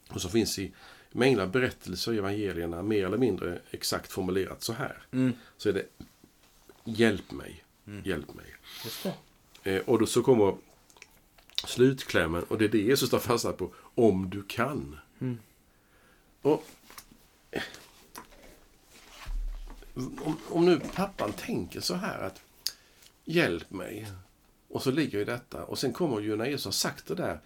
[0.08, 0.72] Och som finns i
[1.12, 5.02] mängder av berättelser i evangelierna, mer eller mindre exakt formulerat så här.
[5.10, 5.32] Mm.
[5.56, 5.86] Så är det
[6.84, 8.02] Hjälp mig, Mm.
[8.04, 8.46] hjälp mig.
[9.62, 10.56] Eh, och då så kommer
[11.66, 13.74] slutklämmen och det är det Jesus tar fasta på.
[13.94, 14.98] Om du kan.
[15.20, 15.38] Mm.
[16.42, 16.64] Och
[19.96, 22.42] om, om nu pappan tänker så här att
[23.24, 24.06] hjälp mig.
[24.68, 25.64] Och så ligger ju detta.
[25.64, 27.40] Och sen kommer ju när Jesus har sagt det där.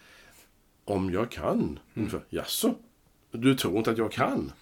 [0.84, 1.78] Om jag kan.
[1.94, 2.74] Ungefär, Jaså?
[3.30, 4.52] Du tror inte att jag kan?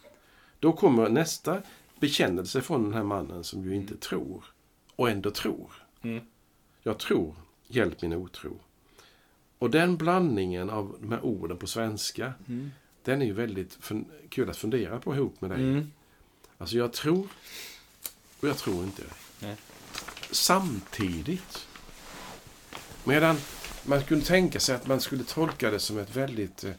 [0.59, 1.63] Då kommer nästa
[2.01, 4.45] bekännelse från den här mannen som ju inte tror.
[4.97, 5.73] Och ändå tror.
[6.03, 6.25] Mm.
[6.83, 7.35] Jag tror,
[7.67, 8.61] hjälp min otro.
[9.59, 12.71] Och den blandningen av de här orden på svenska, Mm.
[13.05, 13.79] Den är ju väldigt
[14.29, 15.61] kul att fundera på ihop med dig.
[15.61, 15.93] Mm.
[16.59, 17.29] Alltså jag tror
[18.41, 19.03] och jag tror inte.
[19.41, 19.57] Nej.
[20.31, 21.67] Samtidigt.
[23.05, 23.37] Medan
[23.85, 26.73] man kunde tänka sig att man skulle tolka det som ett väldigt eh,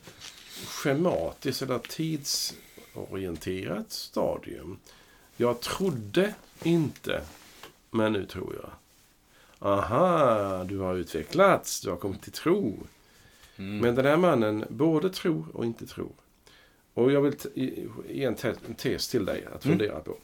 [0.66, 4.80] schematiskt eller tidsorienterat stadium.
[5.38, 7.22] Jag trodde inte,
[7.92, 8.70] men nu tror jag.
[9.70, 12.78] Aha, du har utvecklats, du har kommit till tro.
[13.58, 13.78] Mm.
[13.78, 16.12] Men den här mannen både tror och inte tror.
[16.94, 17.36] Och jag vill
[18.10, 19.78] ge en, te- en tes till dig att Mm.
[19.78, 20.18] fundera på.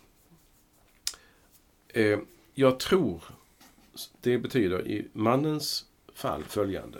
[1.87, 2.19] Eh,
[2.53, 3.23] jag tror,
[4.21, 6.99] det betyder i mannens fall följande.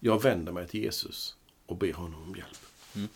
[0.00, 1.36] Jag vänder mig till Jesus
[1.66, 2.58] och ber honom om hjälp.
[2.94, 3.08] Mm.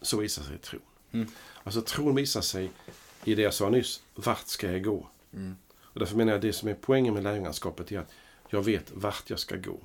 [0.00, 0.80] Så visar sig tron.
[1.12, 1.26] Mm.
[1.62, 2.70] Alltså tron visar sig
[3.24, 4.02] i det jag sa nyss.
[4.14, 5.06] Vart ska jag gå?
[5.32, 5.56] Mm.
[5.82, 8.12] Och därför menar jag att det som är poängen med lärjungaskapet är att
[8.48, 9.78] jag vet vart jag ska gå.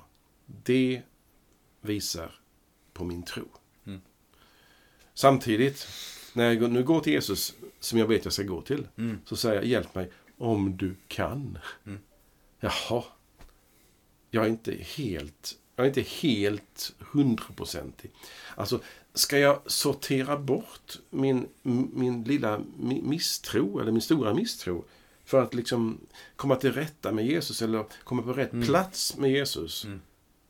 [0.46, 1.02] Det
[1.86, 2.34] visar
[2.92, 3.44] på min tro.
[3.86, 4.00] Mm.
[5.14, 5.86] Samtidigt,
[6.32, 9.18] när jag nu går till Jesus, som jag vet jag ska gå till, Mm.
[9.24, 11.58] så säger jag hjälp mig om du kan.
[11.86, 11.98] Mm.
[12.60, 13.04] Jaha.
[14.30, 18.10] Jag är inte helt, jag är inte helt hundraprocentig.
[18.54, 18.80] Alltså,
[19.14, 21.48] ska jag sortera bort min,
[21.92, 24.84] min lilla mi- misstro, eller min stora misstro,
[25.24, 26.00] för att liksom
[26.36, 28.66] komma till rätta med Jesus eller komma på rätt Mm.
[28.66, 29.84] plats med Jesus?
[29.84, 30.00] Mm.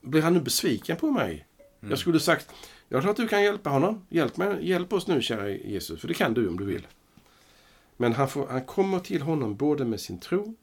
[0.09, 1.47] Blir han nu besviken på mig?
[1.79, 1.89] Mm.
[1.89, 2.53] Jag skulle sagt,
[2.89, 4.05] jag tror att du kan hjälpa honom.
[4.09, 6.87] Hjälp, mig, hjälp oss nu, kära Jesus, för det kan du om du vill.
[7.97, 10.55] Men han, får, han kommer till honom både med sin tro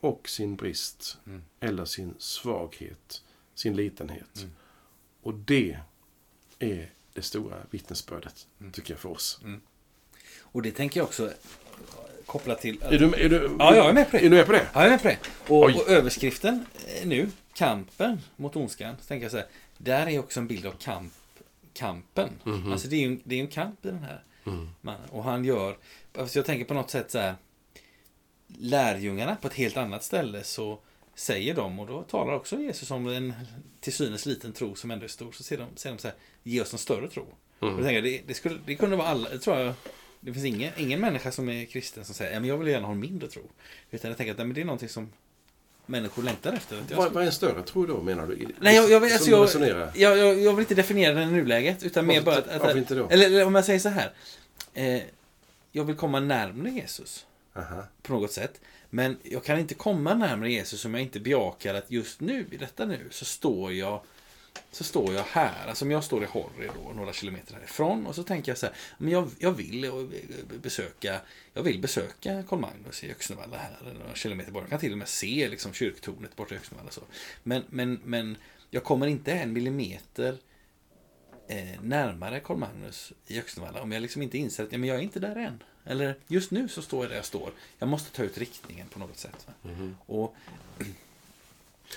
[0.00, 1.18] och sin brist.
[1.26, 1.42] Mm.
[1.60, 3.22] Eller sin svaghet,
[3.54, 4.36] sin litenhet.
[4.36, 4.50] Mm.
[5.22, 5.78] Och det
[6.58, 9.40] är det stora vittnesbördet, tycker jag, för oss.
[10.40, 11.32] Och det tänker jag också
[12.30, 12.82] koppla till...
[12.82, 14.26] Är, du, är, du, Ja, jag är med på det.
[14.26, 14.66] Är du med på det?
[14.74, 15.18] Ja, jag är med på det.
[15.54, 16.66] Och, och överskriften
[17.04, 19.46] nu, kampen mot ondskan, så tänker jag så här,
[19.78, 21.12] där är också en bild av kamp,
[21.72, 22.30] kampen.
[22.72, 24.22] Alltså det är ju det är en kamp i den här
[24.80, 25.08] mannen.
[25.10, 25.76] Och han gör,
[26.18, 27.34] alltså jag tänker på något sätt så här,
[28.58, 30.78] lärjungarna på ett helt annat ställe så
[31.14, 33.32] säger de, och då talar också Jesus om en
[33.80, 36.16] till synes liten tro som ändå är stor, så säger de, säger de så här,
[36.42, 37.26] ge oss en större tro.
[37.58, 39.74] Och då tänker jag, det, det, skulle, det kunde vara alla, det tror jag,
[40.20, 42.94] det finns ingen, ingen människa som är kristen som säger, men jag vill gärna ha
[42.94, 43.42] mindre tro.
[43.90, 45.12] Utan jag tänker att nej, men det är någonting som
[45.86, 46.78] människor längtar efter.
[46.80, 48.46] Att Vad, vad är en större tro då, menar du?
[48.60, 52.06] Nej, jag, jag, alltså, jag, jag, jag, jag vill inte definiera den i nuläget, utan
[52.06, 52.48] mer Varför- bara att...
[52.48, 53.08] att varför inte då?
[53.08, 54.12] Eller, eller om jag säger så här.
[54.74, 55.02] Eh,
[55.72, 57.84] jag vill komma närmare Jesus Aha.
[58.02, 58.60] på något sätt.
[58.90, 62.56] Men jag kan inte komma närmare Jesus om jag inte bejakar att just nu, i
[62.56, 64.00] detta nu, så står jag
[64.72, 68.14] så står jag här, alltså om jag står i Horry då, några kilometer härifrån och
[68.14, 69.92] så tänker jag så här, men jag, jag vill eh,
[70.62, 71.20] besöka,
[71.54, 74.62] jag vill besöka Karl Magnus i Öxnevalla här, några kilometer bort.
[74.62, 77.00] Jag kan till och med se liksom kyrktornet borta i Öxnevalla så.
[77.42, 78.36] Men, men, men
[78.70, 80.38] jag kommer inte en millimeter
[81.48, 84.98] eh, närmare Karl Magnus i Öxnevalla om jag liksom inte inser att ja, men jag
[84.98, 85.62] är inte där än.
[85.84, 87.52] Eller just nu så står jag där jag står.
[87.78, 89.46] Jag måste ta ut riktningen på något sätt.
[89.46, 89.70] Va?
[90.06, 90.36] Och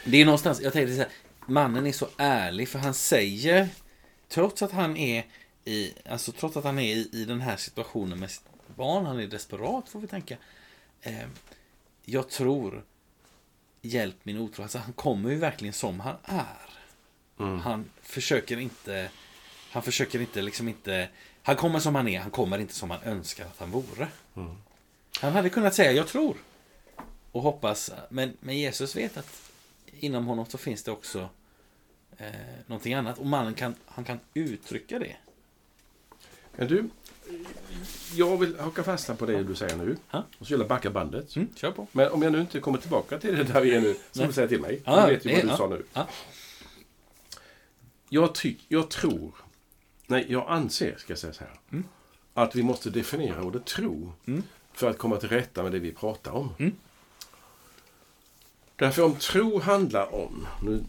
[0.06, 1.12] Det är någonstans, jag tänkte så här,
[1.48, 3.70] mannen är så ärlig för han säger,
[4.28, 5.26] trots att han är
[5.66, 8.44] i, alltså trots att han är i, i den här situationen med sitt
[8.76, 10.38] barn, han är desperat får vi tänka.
[11.02, 11.28] Eh,
[12.06, 12.84] jag tror,
[13.82, 16.70] hjälp min otro, alltså han kommer ju verkligen som han är.
[17.40, 17.60] Mm.
[17.60, 19.10] Han försöker inte,
[19.72, 21.10] han försöker inte liksom inte,
[21.44, 24.08] han kommer som han är, han kommer inte som han önskar att han vore.
[24.36, 24.56] Mm.
[25.22, 26.38] Han hade kunnat säga jag tror.
[27.32, 29.53] Och hoppas, men, men Jesus vet att
[30.00, 31.30] inom honom så finns det också
[32.18, 32.28] eh,
[32.68, 33.18] någonting annat.
[33.20, 35.16] Och mannen kan, han kan uttrycka det.
[36.56, 36.90] Men du,
[38.14, 39.98] jag vill haka fast på det du säger nu.
[40.12, 40.24] Ja.
[40.40, 41.36] Och så vill jag backa bandet.
[41.36, 41.88] Mm, kör på.
[41.92, 44.28] Men om jag nu inte kommer tillbaka till det där vi är nu, så får
[44.28, 44.82] du säga till mig.
[44.86, 45.58] Ja, du vet ju vad du ja.
[45.58, 45.84] sa nu.
[45.94, 46.08] Ja.
[48.10, 49.32] Jag, tyck, jag tror,
[50.08, 51.84] nej jag anser, ska jag säga så här, Mm.
[52.34, 54.44] att vi måste definiera ordet tro Mm.
[54.74, 56.50] för att komma till rätta med det vi pratar om.
[58.78, 58.88] Mm.
[58.90, 60.84] Därför om tro handlar om, nu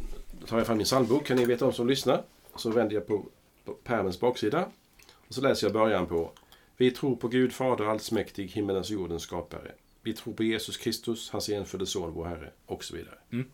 [0.46, 2.22] tar jag fram min psalmbok, kan ni veta om som lyssnar,
[2.56, 3.24] så vänder jag på,
[3.64, 4.68] på pärmens baksida
[5.28, 6.30] och så läser jag början på
[6.76, 9.72] Vi tror på Gud Fader allsmäktig, himmelens och jordens skapare.
[10.02, 13.18] Vi tror på Jesus Kristus, hans enfödde son, vår Herre, och så vidare.
[13.30, 13.50] Mm.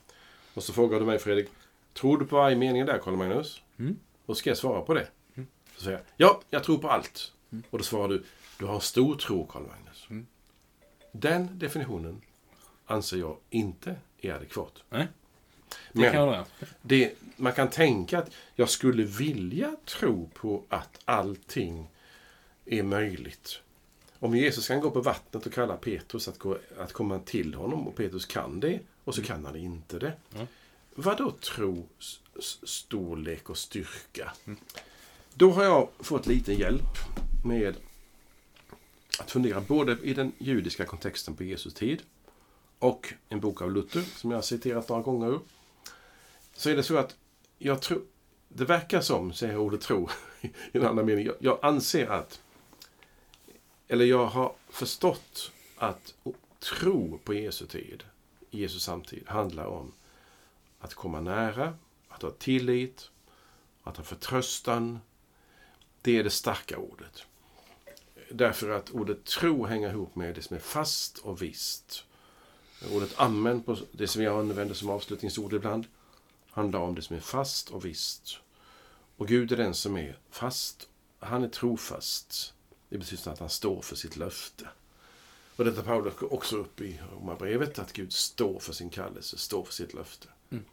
[0.54, 1.48] Och så frågar du mig Fredrik,
[1.94, 3.62] tror du på varje mening där, Karl Magnus?
[3.78, 3.96] Mm.
[4.26, 5.06] Och ska jag svara på det?
[5.76, 7.32] Så säger jag, ja, jag tror på allt.
[7.70, 8.24] Och då svarar du,
[8.58, 10.06] du har en stor tro, Karl Magnus.
[10.10, 10.26] Mm.
[11.12, 12.22] Den definitionen
[12.86, 14.82] anser jag inte är adekvat.
[14.90, 15.08] Nej,
[15.92, 16.46] det Men kan jag
[16.82, 21.88] det, man kan tänka att jag skulle vilja tro på att allting
[22.64, 23.60] är möjligt.
[24.18, 27.88] Om Jesus kan gå på vattnet och kalla Petrus att, gå, att komma till honom
[27.88, 30.12] och Petrus kan det och så kan han inte det.
[30.34, 30.46] Ja.
[30.94, 31.88] Vad då tro,
[32.62, 34.32] storlek och styrka?
[35.34, 36.98] Då har jag fått lite hjälp
[37.44, 37.76] med
[39.18, 42.02] att fundera både i den judiska kontexten på Jesus tid
[42.80, 45.40] och en bok av Luther som jag har citerat några gånger ur.
[46.54, 47.16] Så är det så att
[47.58, 48.02] jag tror,
[48.48, 50.08] det verkar som, säger jag ordet tro
[50.40, 52.40] i en annan mening, jag, jag anser att,
[53.88, 56.14] eller jag har förstått att
[56.58, 58.04] tro på Jesu tid,
[58.50, 59.92] Jesu samtid, handlar om
[60.78, 61.74] att komma nära,
[62.08, 63.10] att ha tillit,
[63.82, 65.00] att ha förtröstan.
[66.02, 67.24] Det är det starka ordet.
[68.30, 72.04] Därför att ordet tro hänger ihop med det som är fast och visst.
[72.88, 75.86] Ordet amen, på det som jag använder som avslutningsord ibland,
[76.50, 78.38] handlar om det som är fast och visst.
[79.16, 80.88] Och Gud är den som är fast.
[81.18, 82.54] Han är trofast.
[82.88, 84.68] Det betyder att han står för sitt löfte.
[85.56, 89.64] Och detta Paulus går också upp i Romarbrevet, att Gud står för sin kallelse, står
[89.64, 90.28] för sitt löfte.
[90.50, 90.64] Mm.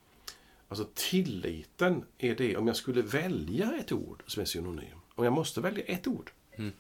[0.68, 5.34] Alltså tilliten är det, om jag skulle välja ett ord som är synonym, om jag
[5.34, 6.72] måste välja ett ord, Mm.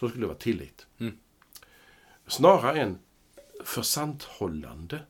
[0.00, 0.86] så skulle det vara tillit.
[0.98, 1.18] Mm.
[2.26, 2.98] Snarare än
[3.64, 5.00] försanthållande.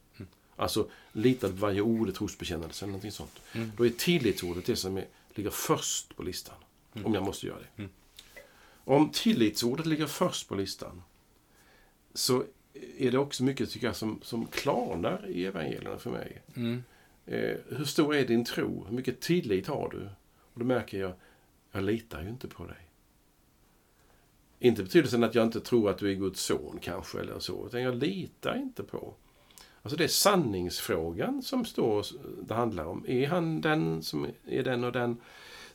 [0.57, 3.41] Alltså lita på varje ord i trosbekännelsen eller någonting sånt.
[3.53, 3.73] Mm.
[3.77, 6.57] Då är tillitsordet det som är, ligger först på listan.
[7.05, 7.83] Om jag måste göra det.
[7.83, 7.91] Mm.
[8.85, 11.03] Om tillitsordet ligger först på listan
[12.15, 12.45] så
[12.99, 16.43] är det också mycket tycker jag, som, som klarnar i evangelierna för mig.
[16.55, 16.85] Mm.
[17.27, 18.85] Eh, hur stor är din tro?
[18.89, 20.09] Hur mycket tillit har du?
[20.55, 21.13] Och då märker jag,
[21.73, 22.90] jag litar ju inte på dig.
[24.63, 27.83] Inte betydelsen att jag inte tror att du är Guds son kanske, eller så, utan
[27.83, 29.15] jag litar inte på.
[29.83, 32.07] Alltså det är sanningsfrågan som står,
[32.43, 33.05] det handlar om.
[33.09, 35.17] Är han den som är den och den?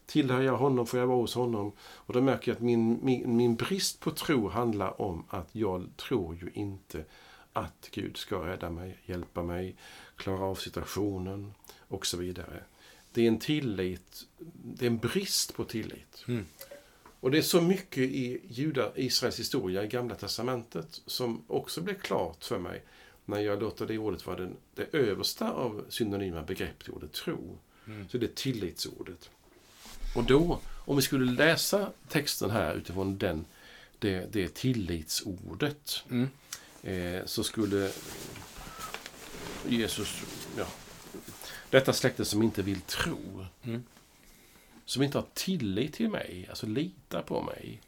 [0.06, 1.72] tillhör jag honom får jag vara hos honom.
[1.80, 5.90] Och då märker jag att min, min, min brist på tro handlar om att jag
[5.98, 7.06] tror ju inte
[7.54, 9.76] att Gud ska rädda mig, hjälpa mig,
[10.16, 11.54] klara av situationen
[11.88, 12.64] och så vidare.
[13.14, 14.28] Det är en tillit,
[14.64, 16.26] det är en brist på tillit.
[16.28, 16.46] Mm.
[17.26, 21.96] Och det är så mycket i Juda, Israels historia i Gamla Testamentet som också blir
[21.96, 22.84] klart för mig
[23.26, 27.58] när jag låter det ordet vara den, det översta av synonyma begrepp till ordet tro.
[27.88, 28.10] Mm.
[28.10, 29.30] Så det är tillitsordet.
[30.16, 33.46] Och då, om vi skulle läsa texten här utifrån den,
[34.00, 36.30] det, det tillitsordet, Mm.
[36.84, 37.92] eh, så skulle
[39.68, 40.22] Jesus,
[40.58, 40.68] ja,
[41.70, 43.84] detta släkte som inte vill tro, Mm.
[44.86, 47.82] Som inte har tillit till mig, alltså litar på mig.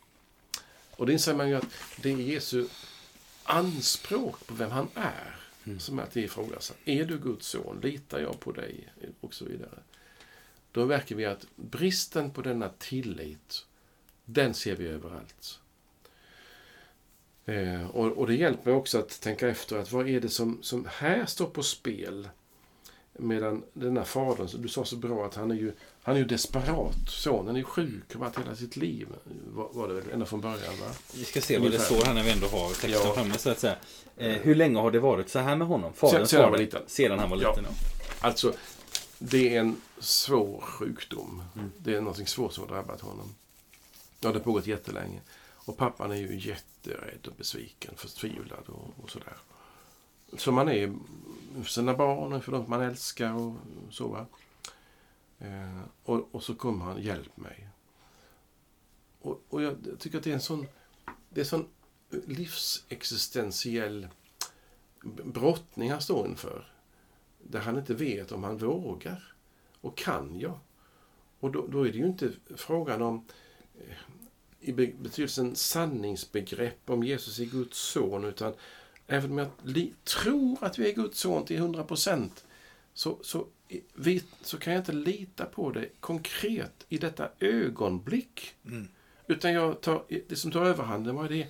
[0.91, 1.67] Och det inser man ju att
[2.01, 2.67] det är Jesu
[3.43, 5.37] anspråk på vem han är
[5.67, 5.79] Mm.
[5.79, 6.77] som är att ifrågasatt.
[6.85, 7.79] Är du Guds son?
[7.83, 8.87] Litar jag på dig?
[9.19, 9.79] Och så vidare.
[10.71, 13.65] Då märker vi att bristen på denna tillit,
[14.25, 15.59] den ser vi överallt.
[17.45, 20.87] Eh, och, och det hjälper också att tänka efter att vad är det som, som
[20.91, 22.29] här står på spel?
[23.17, 25.71] Medan denna fadern, du sa så bra att han är ju,
[26.03, 26.95] han är ju desperat.
[27.09, 29.07] Sonen är sjuk, har varit hela sitt liv.
[29.53, 30.87] Var, var det väl ända från början va?
[31.15, 33.13] Vi ska se vad det står här när vi ändå har texten Ja.
[33.13, 33.75] framme så att säga.
[34.17, 35.93] Eh, hur länge har det varit så här med honom?
[35.93, 36.81] Fadern Sedan- han var liten.
[36.87, 37.69] Sedan han var liten, ja.
[38.21, 38.53] Alltså,
[39.19, 41.43] det är en svår sjukdom.
[41.55, 41.71] Mm.
[41.77, 43.35] Det är något svårt som har drabbat honom.
[44.19, 45.19] Ja, det har pågått jättelänge.
[45.53, 49.33] Och pappan är ju jätterädd och besviken, förtvivlad och, och sådär.
[50.37, 50.93] Som man är
[51.63, 53.55] för sina barn och för de man älskar och
[53.89, 54.07] så.
[54.07, 54.25] Va?
[55.39, 57.69] Eh, och, och så kommer han, hjälp mig.
[59.19, 60.67] Och, och jag tycker att det är en sån,
[61.29, 61.67] det är en sån
[62.09, 64.07] livsexistentiell
[65.23, 66.71] brottning han står inför.
[67.43, 69.33] Där han inte vet om han vågar.
[69.81, 70.59] Och kan jag?
[71.39, 73.25] Och då, då är det ju inte frågan om
[73.79, 73.97] eh,
[74.59, 78.53] i betydelsen sanningsbegrepp om Jesus är Guds son, utan
[79.07, 79.49] även om jag
[80.03, 82.45] tror att vi är Guds son till 100 procent,
[82.93, 83.47] så, så,
[84.41, 88.55] så kan jag inte lita på det konkret i detta ögonblick.
[88.65, 88.87] Mm.
[89.27, 91.47] Utan jag tar, det som tar överhanden, vad är det?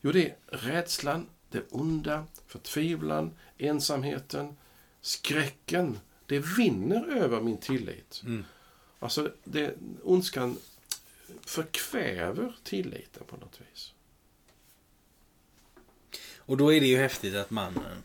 [0.00, 4.56] Jo, det är rädslan, det onda, förtvivlan, ensamheten,
[5.00, 5.98] skräcken.
[6.26, 8.22] Det vinner över min tillit.
[8.24, 8.44] Mm.
[8.98, 10.56] Alltså, det, ondskan
[11.40, 13.92] förkväver tilliten på något vis.
[16.48, 18.02] Och då är det ju häftigt att mannen,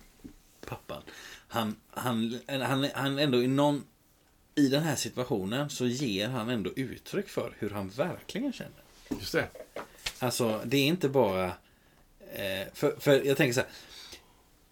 [0.65, 1.01] pappan,
[1.47, 3.83] han, han, han, han ändå i någon...
[4.55, 8.83] I den här situationen så ger han ändå uttryck för hur han verkligen känner.
[9.09, 9.47] Just det.
[10.19, 11.45] Alltså, det är inte bara...
[12.33, 13.69] Eh, för, för jag tänker så här.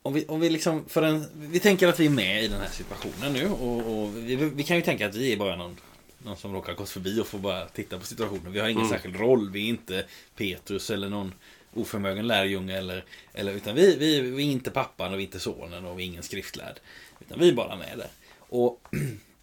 [0.01, 2.61] Om vi, om vi liksom, för en, vi tänker att vi är med i den
[2.61, 5.77] här situationen nu och, och vi, vi kan ju tänka att vi är bara någon,
[6.17, 8.51] någon som råkar gått förbi och får bara titta på situationen.
[8.51, 8.91] Vi har ingen Mm.
[8.91, 10.05] särskild roll, vi är inte
[10.35, 11.33] Petrus eller någon
[11.73, 15.39] oförmögen lärjunge eller, eller utan vi, vi, vi är inte pappan och vi är inte
[15.39, 16.79] sonen och vi är ingen skriftlärd.
[17.19, 18.09] Utan vi är bara med där.
[18.37, 18.87] Och,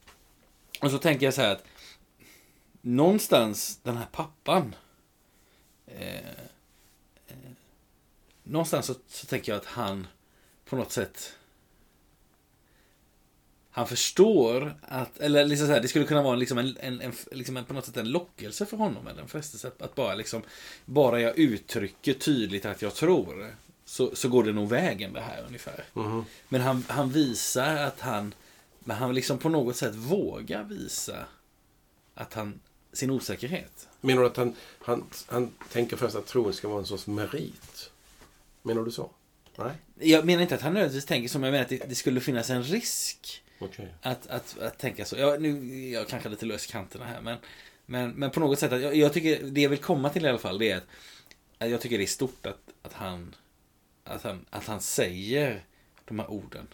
[0.81, 1.65] och så tänker jag så här att
[2.81, 4.75] någonstans den här pappan
[5.87, 6.17] eh,
[7.27, 7.51] eh,
[8.43, 10.07] någonstans så, så tänker jag att han
[10.65, 11.38] på något sätt
[13.79, 17.13] han förstår att, eller liksom så här, det skulle kunna vara liksom en, en, en,
[17.31, 20.15] liksom en, på något sätt en lockelse för honom, eller en frestelse att, att bara
[20.15, 20.43] liksom,
[20.85, 23.55] bara jag uttrycker tydligt att jag tror,
[23.85, 25.85] så, så går det nog vägen det här ungefär.
[25.95, 26.25] Mhm.
[26.49, 28.35] Men han, han visar att han,
[28.81, 31.17] men han liksom på något sätt vågar visa
[32.15, 32.61] att han,
[32.93, 33.89] sin osäkerhet.
[34.01, 37.91] Menar du att han, han, han tänker först att tron ska vara en sorts merit?
[38.63, 39.11] Menar du så?
[39.57, 39.73] Nej?
[39.95, 42.51] Jag menar inte att han nödvändigtvis tänker som, jag menar att det, det skulle finnas
[42.51, 43.95] en risk Okej.
[44.03, 45.17] Att, att, att tänka så.
[45.17, 47.21] Jag, nu, jag kanske lite lös i kanterna här.
[47.21, 47.39] Men,
[47.87, 48.73] men, men på något sätt.
[48.73, 50.59] Att jag, jag tycker det jag vill komma till i alla fall.
[50.59, 50.87] Det är att,
[51.59, 53.35] att jag tycker det är stort att, att, han,
[54.05, 55.65] att, han, att han säger
[56.05, 56.67] de här orden.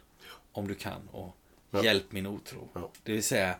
[0.53, 1.09] Om du kan.
[1.12, 1.37] Och
[1.70, 1.85] Ja.
[1.85, 2.68] hjälp min otro.
[2.72, 2.91] Ja.
[3.03, 3.57] Det vill säga.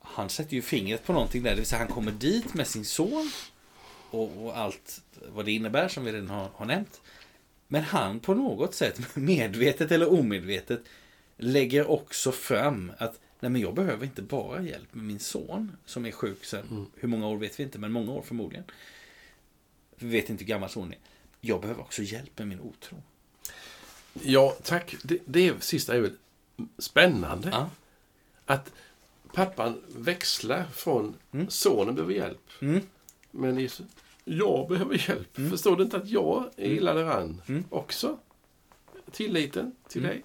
[0.00, 1.50] Han sätter ju fingret på någonting där.
[1.50, 3.30] Det vill säga han kommer dit med sin son.
[4.10, 7.00] Och, och allt vad det innebär som vi redan har, har nämnt.
[7.68, 10.80] Men han på något sätt, medvetet eller omedvetet,
[11.42, 16.06] lägger också fram att nej men jag behöver inte bara hjälp med min son som
[16.06, 16.86] är sjuk sen, Mm.
[16.94, 18.64] hur många år vet vi inte, men många år förmodligen.
[19.96, 20.98] Vi vet inte hur gammal sonen är.
[21.40, 23.02] Jag behöver också hjälp med min otro.
[24.22, 24.94] Ja, tack.
[25.02, 26.16] Det, det sista är väl
[26.78, 27.48] spännande.
[27.52, 27.70] Ja.
[28.46, 28.72] Att
[29.32, 31.50] pappan växlar från Mm.
[31.50, 32.50] sonen behöver hjälp.
[32.60, 32.80] Mm.
[33.30, 33.86] Men Jesus,
[34.24, 35.38] jag behöver hjälp.
[35.38, 35.50] Mm.
[35.50, 37.64] Förstår du inte att jag är illa däran Mm.
[37.70, 38.18] också?
[39.12, 40.10] Tilliten till Mm.
[40.16, 40.24] dig.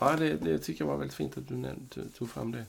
[0.00, 1.64] Ja, det, det tycker jag var väldigt fint att du,
[2.18, 2.64] tog fram det.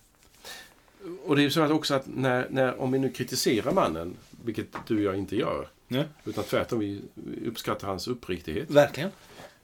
[1.26, 4.14] Och det är ju så att också att när, när, om vi nu kritiserar mannen,
[4.46, 6.04] vilket du och jag inte gör, Ja.
[6.26, 7.02] utan tvärtom vi
[7.46, 9.10] uppskattar hans uppriktighet, Verkligen.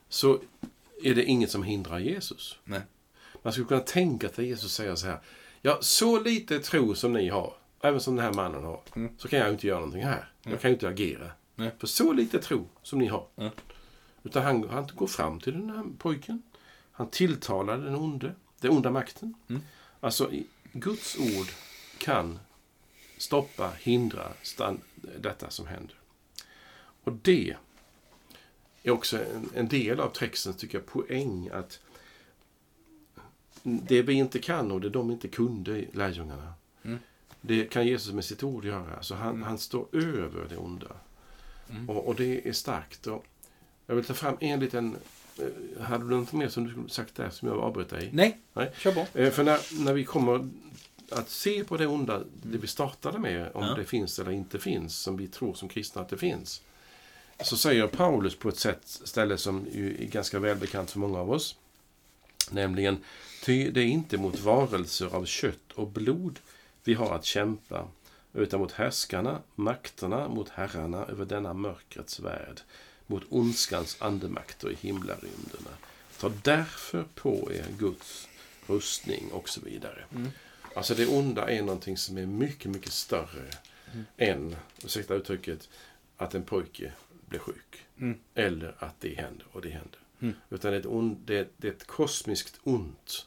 [0.08, 0.40] så
[1.02, 2.58] är det inget som hindrar Jesus.
[2.64, 2.80] Nej.
[3.42, 5.20] Man skulle kunna tänka sig Jesus säger så här.
[5.62, 9.12] Ja, så lite tro som ni har, även som den här mannen har, Mm.
[9.18, 10.28] så kan jag inte göra någonting här.
[10.42, 11.30] Jag kan ju inte agera.
[11.54, 11.70] Nej.
[11.78, 13.26] För så lite tro som ni har.
[13.34, 13.50] Ja.
[14.22, 16.42] Utan han, han går fram till den här pojken.
[16.98, 19.34] Han tilltalar den onde, den onda makten.
[19.48, 19.62] Mm.
[20.00, 20.30] Alltså,
[20.72, 21.46] Guds ord
[21.98, 22.38] kan
[23.18, 24.80] stoppa, hindra stan,
[25.18, 25.94] detta som händer.
[27.04, 27.56] Och det
[28.82, 31.80] är också en, en del av textens, tycker jag, poäng att
[33.62, 36.98] det vi inte kan och det de inte kunde, lärjungarna, Mm.
[37.40, 39.02] det kan Jesus med sitt ord göra.
[39.02, 39.42] Så han, Mm.
[39.42, 40.96] han står över det onda.
[41.70, 41.88] Mm.
[41.90, 43.06] Och, och det är starkt.
[43.06, 43.26] Och
[43.86, 44.96] jag vill ta fram en liten...
[45.80, 48.08] Hade du något mer som du skulle sagt där som jag avbröt dig i?
[48.12, 48.72] Nej, Nej.
[48.78, 49.18] kör på.
[49.18, 50.48] Eh, För när, när vi kommer
[51.10, 53.74] att se på det onda, det vi startade med, om Ja.
[53.74, 56.62] det finns eller inte finns, som vi tror som kristna att det finns.
[57.42, 61.56] Så säger Paulus på ett sätt, ställe som är ganska välbekant för många av oss.
[62.50, 62.96] Nämligen,
[63.44, 66.38] ty det är inte mot varelser av kött och blod
[66.84, 67.88] vi har att kämpa,
[68.32, 72.60] utan mot härskarna, makterna, mot herrarna över denna mörkrets värld,
[73.08, 75.70] mot ondskans andemakter i himlarymderna.
[76.20, 78.28] Ta därför på er Guds
[78.66, 80.04] rustning och så vidare.
[80.14, 80.30] Mm.
[80.74, 83.50] Alltså det onda är någonting som är mycket, mycket större
[83.92, 84.04] Mm.
[84.16, 85.68] än, ursäkta uttrycket,
[86.16, 86.92] att en pojke
[87.28, 87.86] blir sjuk.
[87.98, 88.18] Mm.
[88.34, 89.98] Eller att det händer och det händer.
[90.20, 90.34] Mm.
[90.50, 93.26] Utan det är, ond, det, det är ett kosmiskt ont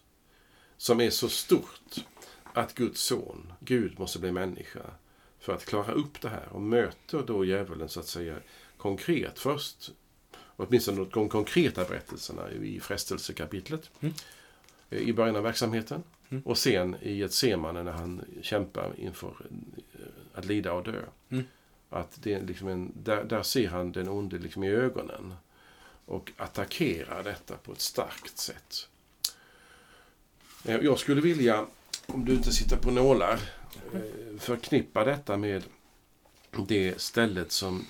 [0.78, 1.96] som är så stort
[2.54, 4.92] att Guds son, Gud, måste bli människa
[5.40, 8.36] för att klara upp det här och möter då djävulen så att säga
[8.82, 9.92] konkret först.
[10.56, 13.92] Åtminstone de konkreta berättelserna i frestelsekapitlet.
[14.00, 14.14] Mm.
[14.90, 16.04] I början av verksamheten.
[16.30, 16.44] Mm.
[16.46, 19.28] Och sen i ett semane när han kämpar inför
[19.94, 20.00] eh,
[20.34, 21.02] att lida och dö.
[21.30, 21.44] Mm.
[21.90, 25.34] Att det är liksom en, där, där ser han den onde liksom i ögonen.
[26.06, 28.88] Och attackerar detta på ett starkt sätt.
[30.66, 31.66] Eh, Jag skulle vilja,
[32.06, 33.40] om du inte sitter på nålar,
[33.94, 35.64] eh, förknippa detta med
[36.68, 37.86] det stället som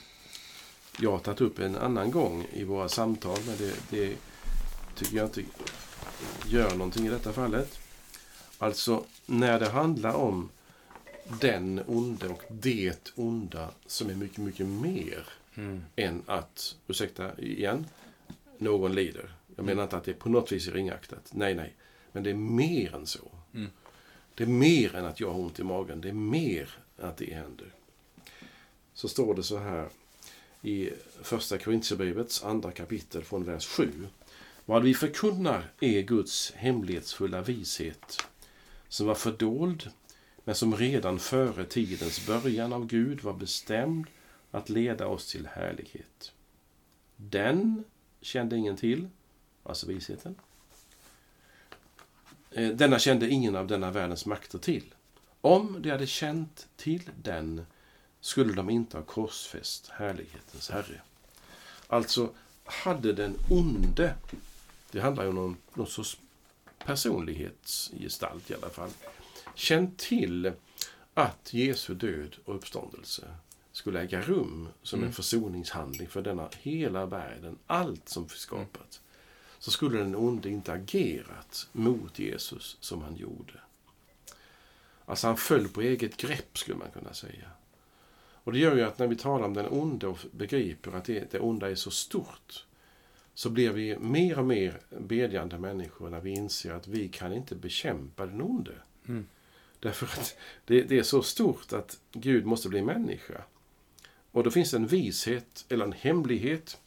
[0.99, 3.37] jag har tagit upp en annan gång i våra samtal.
[3.47, 4.15] Men det, det
[4.95, 5.43] tycker jag inte
[6.47, 7.79] gör någonting i detta fallet.
[8.57, 10.49] Alltså, när det handlar om
[11.41, 15.83] den onde och det onda som är mycket, mycket mer Mm.
[15.95, 17.85] än att, ursäkta igen,
[18.57, 19.33] någon lider.
[19.55, 21.29] Jag menar inte att det på något vis är ringaktat.
[21.31, 21.73] Nej, nej.
[22.11, 23.31] Men det är mer än så.
[23.53, 23.69] Mm.
[24.35, 26.01] Det är mer än att jag har ont i magen.
[26.01, 26.69] Det är mer
[26.99, 27.73] än att det händer.
[28.93, 29.89] Så står det så här
[30.61, 30.89] i
[31.21, 34.07] första Korintierbrevets andra kapitel från vers 7.
[34.65, 38.25] Vad vi förkunnar är Guds hemlighetsfulla vishet
[38.87, 39.91] som var fördold
[40.43, 44.07] men som redan före tidens början av Gud var bestämd
[44.51, 46.31] att leda oss till härlighet.
[47.15, 47.83] Den
[48.21, 49.07] kände ingen till,
[49.63, 50.35] alltså visheten.
[52.51, 54.93] Eh, denna kände ingen av denna världens makter till.
[55.41, 57.65] Om de hade känt till den
[58.21, 61.01] skulle de inte ha korsfäst härlighetens Herre.
[61.87, 62.29] Alltså,
[62.65, 64.15] hade den onde,
[64.91, 66.17] det handlar ju om någon, någon sorts
[66.85, 68.89] personlighetsgestalt i alla fall,
[69.55, 70.51] känt till
[71.13, 73.35] att Jesu död och uppståndelse
[73.71, 75.13] skulle äga rum som en Mm.
[75.13, 79.01] försoningshandling för denna hela världen, allt som skapat,
[79.59, 83.53] så skulle den onde inte agerat mot Jesus som han gjorde.
[85.05, 87.49] Alltså han föll på eget grepp, skulle man kunna säga.
[88.43, 91.31] Och det gör ju att när vi talar om den onde och begriper att det,
[91.31, 92.65] det onda är så stort,
[93.33, 97.55] så blir vi mer och mer bedjande människor när vi inser att vi kan inte
[97.55, 98.73] bekämpa den onde.
[99.07, 99.27] Mm.
[99.79, 103.41] Därför att det, det är så stort att Gud måste bli människa.
[104.31, 106.77] Och då finns det en vishet, eller en hemlighet,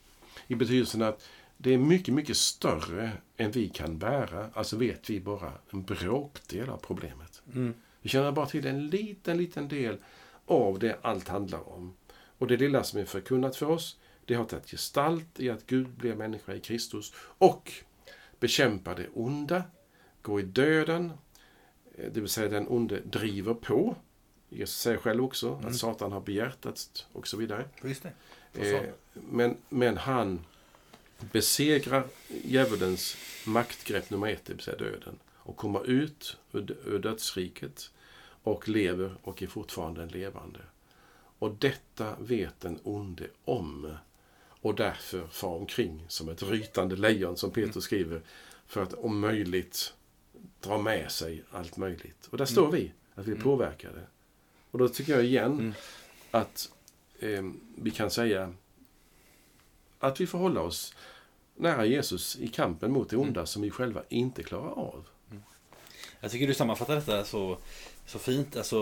[0.46, 4.50] i betydelsen att det är mycket, mycket större än vi kan bära.
[4.54, 7.42] Alltså vet vi bara en bråkdel av problemet.
[7.54, 7.74] Mm.
[8.02, 9.98] Vi känner bara till en liten, liten del
[10.46, 11.94] av det allt handlar om.
[12.38, 15.88] Och det lilla som är förkunnat för oss, det har tagit gestalt i att Gud
[15.88, 17.72] blir människa i Kristus och
[18.40, 19.62] bekämpar det onda,
[20.22, 21.12] går i döden,
[21.98, 23.96] eh, det vill säga den onde driver på.
[24.48, 25.66] Jesus säger själv också Mm.
[25.66, 27.64] att Satan har begärtat och så vidare.
[28.54, 28.82] Eh,
[29.12, 30.44] men, men han
[31.32, 32.04] besegrar
[32.44, 33.16] djävulens
[33.46, 37.90] maktgrepp nummer ett, det vill säga döden, och kommer ut ur dödsriket
[38.44, 40.60] och lever och är fortfarande levande.
[41.38, 43.96] Och detta vet den onde om
[44.46, 48.22] och därför far omkring som ett rytande lejon, som Peter skriver,
[48.66, 49.94] för att om möjligt
[50.60, 52.26] dra med sig allt möjligt.
[52.30, 53.44] Och där står vi, Att vi är Mm.
[53.44, 54.00] påverkade.
[54.70, 55.72] Och då tycker jag igen Mm.
[56.30, 56.72] att
[57.20, 57.42] eh,
[57.76, 58.54] vi kan säga
[59.98, 60.94] att vi får hålla oss
[61.56, 63.46] nära Jesus i kampen mot det onda Mm.
[63.46, 65.06] som vi själva inte klarar av.
[66.20, 67.58] Jag tycker du sammanfattar detta så,
[68.06, 68.56] så fint.
[68.56, 68.76] Alltså,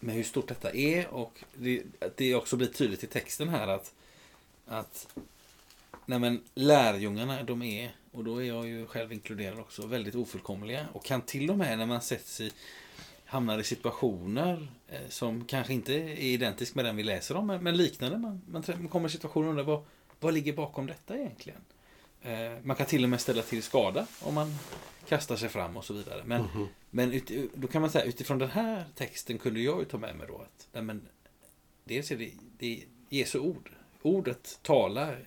[0.00, 1.08] med hur stort detta är.
[1.08, 3.94] Och det, att det också blir tydligt i texten här att,
[4.66, 5.08] att
[6.06, 10.86] nej men, lärjungarna de är, och då är jag ju själv inkluderad också, väldigt ofullkomliga.
[10.92, 12.52] Och kan till och med när man sätts i,
[13.24, 17.76] hamnar i situationer eh, som kanske inte är identisk med den vi läser om, men,
[17.76, 18.18] liknande.
[18.18, 19.84] Man, man, kommer i situationer och undrar vad,
[20.20, 21.60] vad ligger bakom detta egentligen?
[22.22, 24.54] Eh, man kan till och med ställa till skada om man
[25.08, 26.22] kastar sig fram och så vidare.
[26.26, 26.66] Men, Mhm.
[26.90, 30.16] men ut, då kan man säga utifrån den här texten kunde jag ju ta med
[30.16, 31.08] mig då att nej men,
[31.84, 33.70] dels är det, det är Jesu ord.
[34.02, 35.18] Ordet talar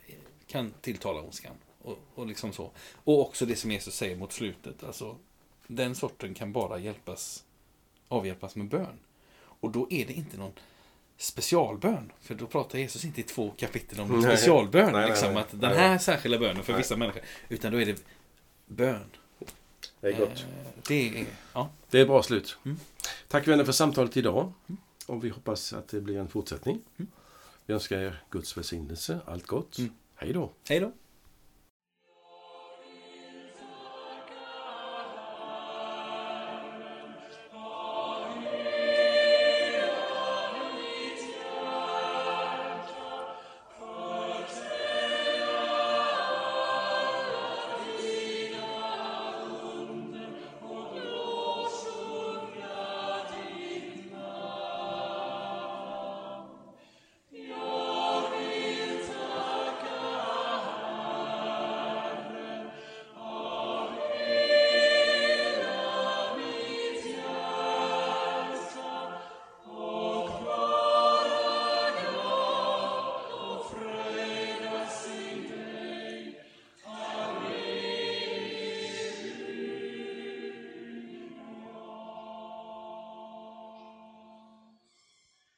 [0.48, 1.56] kan tilltala ondskan.
[1.82, 2.72] Och, och liksom så.
[3.04, 4.84] Och också det som Jesus säger mot slutet.
[4.84, 5.18] Alltså,
[5.68, 7.44] den sorten kan bara hjälpas,
[8.08, 9.00] avhjälpas med bön.
[9.38, 10.54] Och då är det inte någon
[11.18, 12.12] specialbön.
[12.22, 14.22] För då pratar Jesus inte i två kapitel om Nej.
[14.22, 14.92] specialbön.
[14.94, 15.42] Nej, liksom, nej.
[15.42, 17.22] att den här särskilda bönen för vissa människor.
[17.50, 18.04] Utan då är det
[18.66, 19.06] bön.
[20.02, 20.30] Det är gott.
[20.30, 20.46] Eh,
[20.88, 21.70] Det är, ja.
[21.90, 22.58] Det är ett bra slut.
[22.66, 22.80] Mm.
[23.28, 24.54] Tack vänner för samtalet idag.
[25.08, 26.82] Och vi hoppas att det blir en fortsättning.
[26.98, 27.12] Mm.
[27.66, 29.78] Vi önskar er Guds välsignelse, allt gott.
[29.78, 29.92] Mm.
[30.16, 30.52] Hej då!
[30.70, 30.92] Hej då.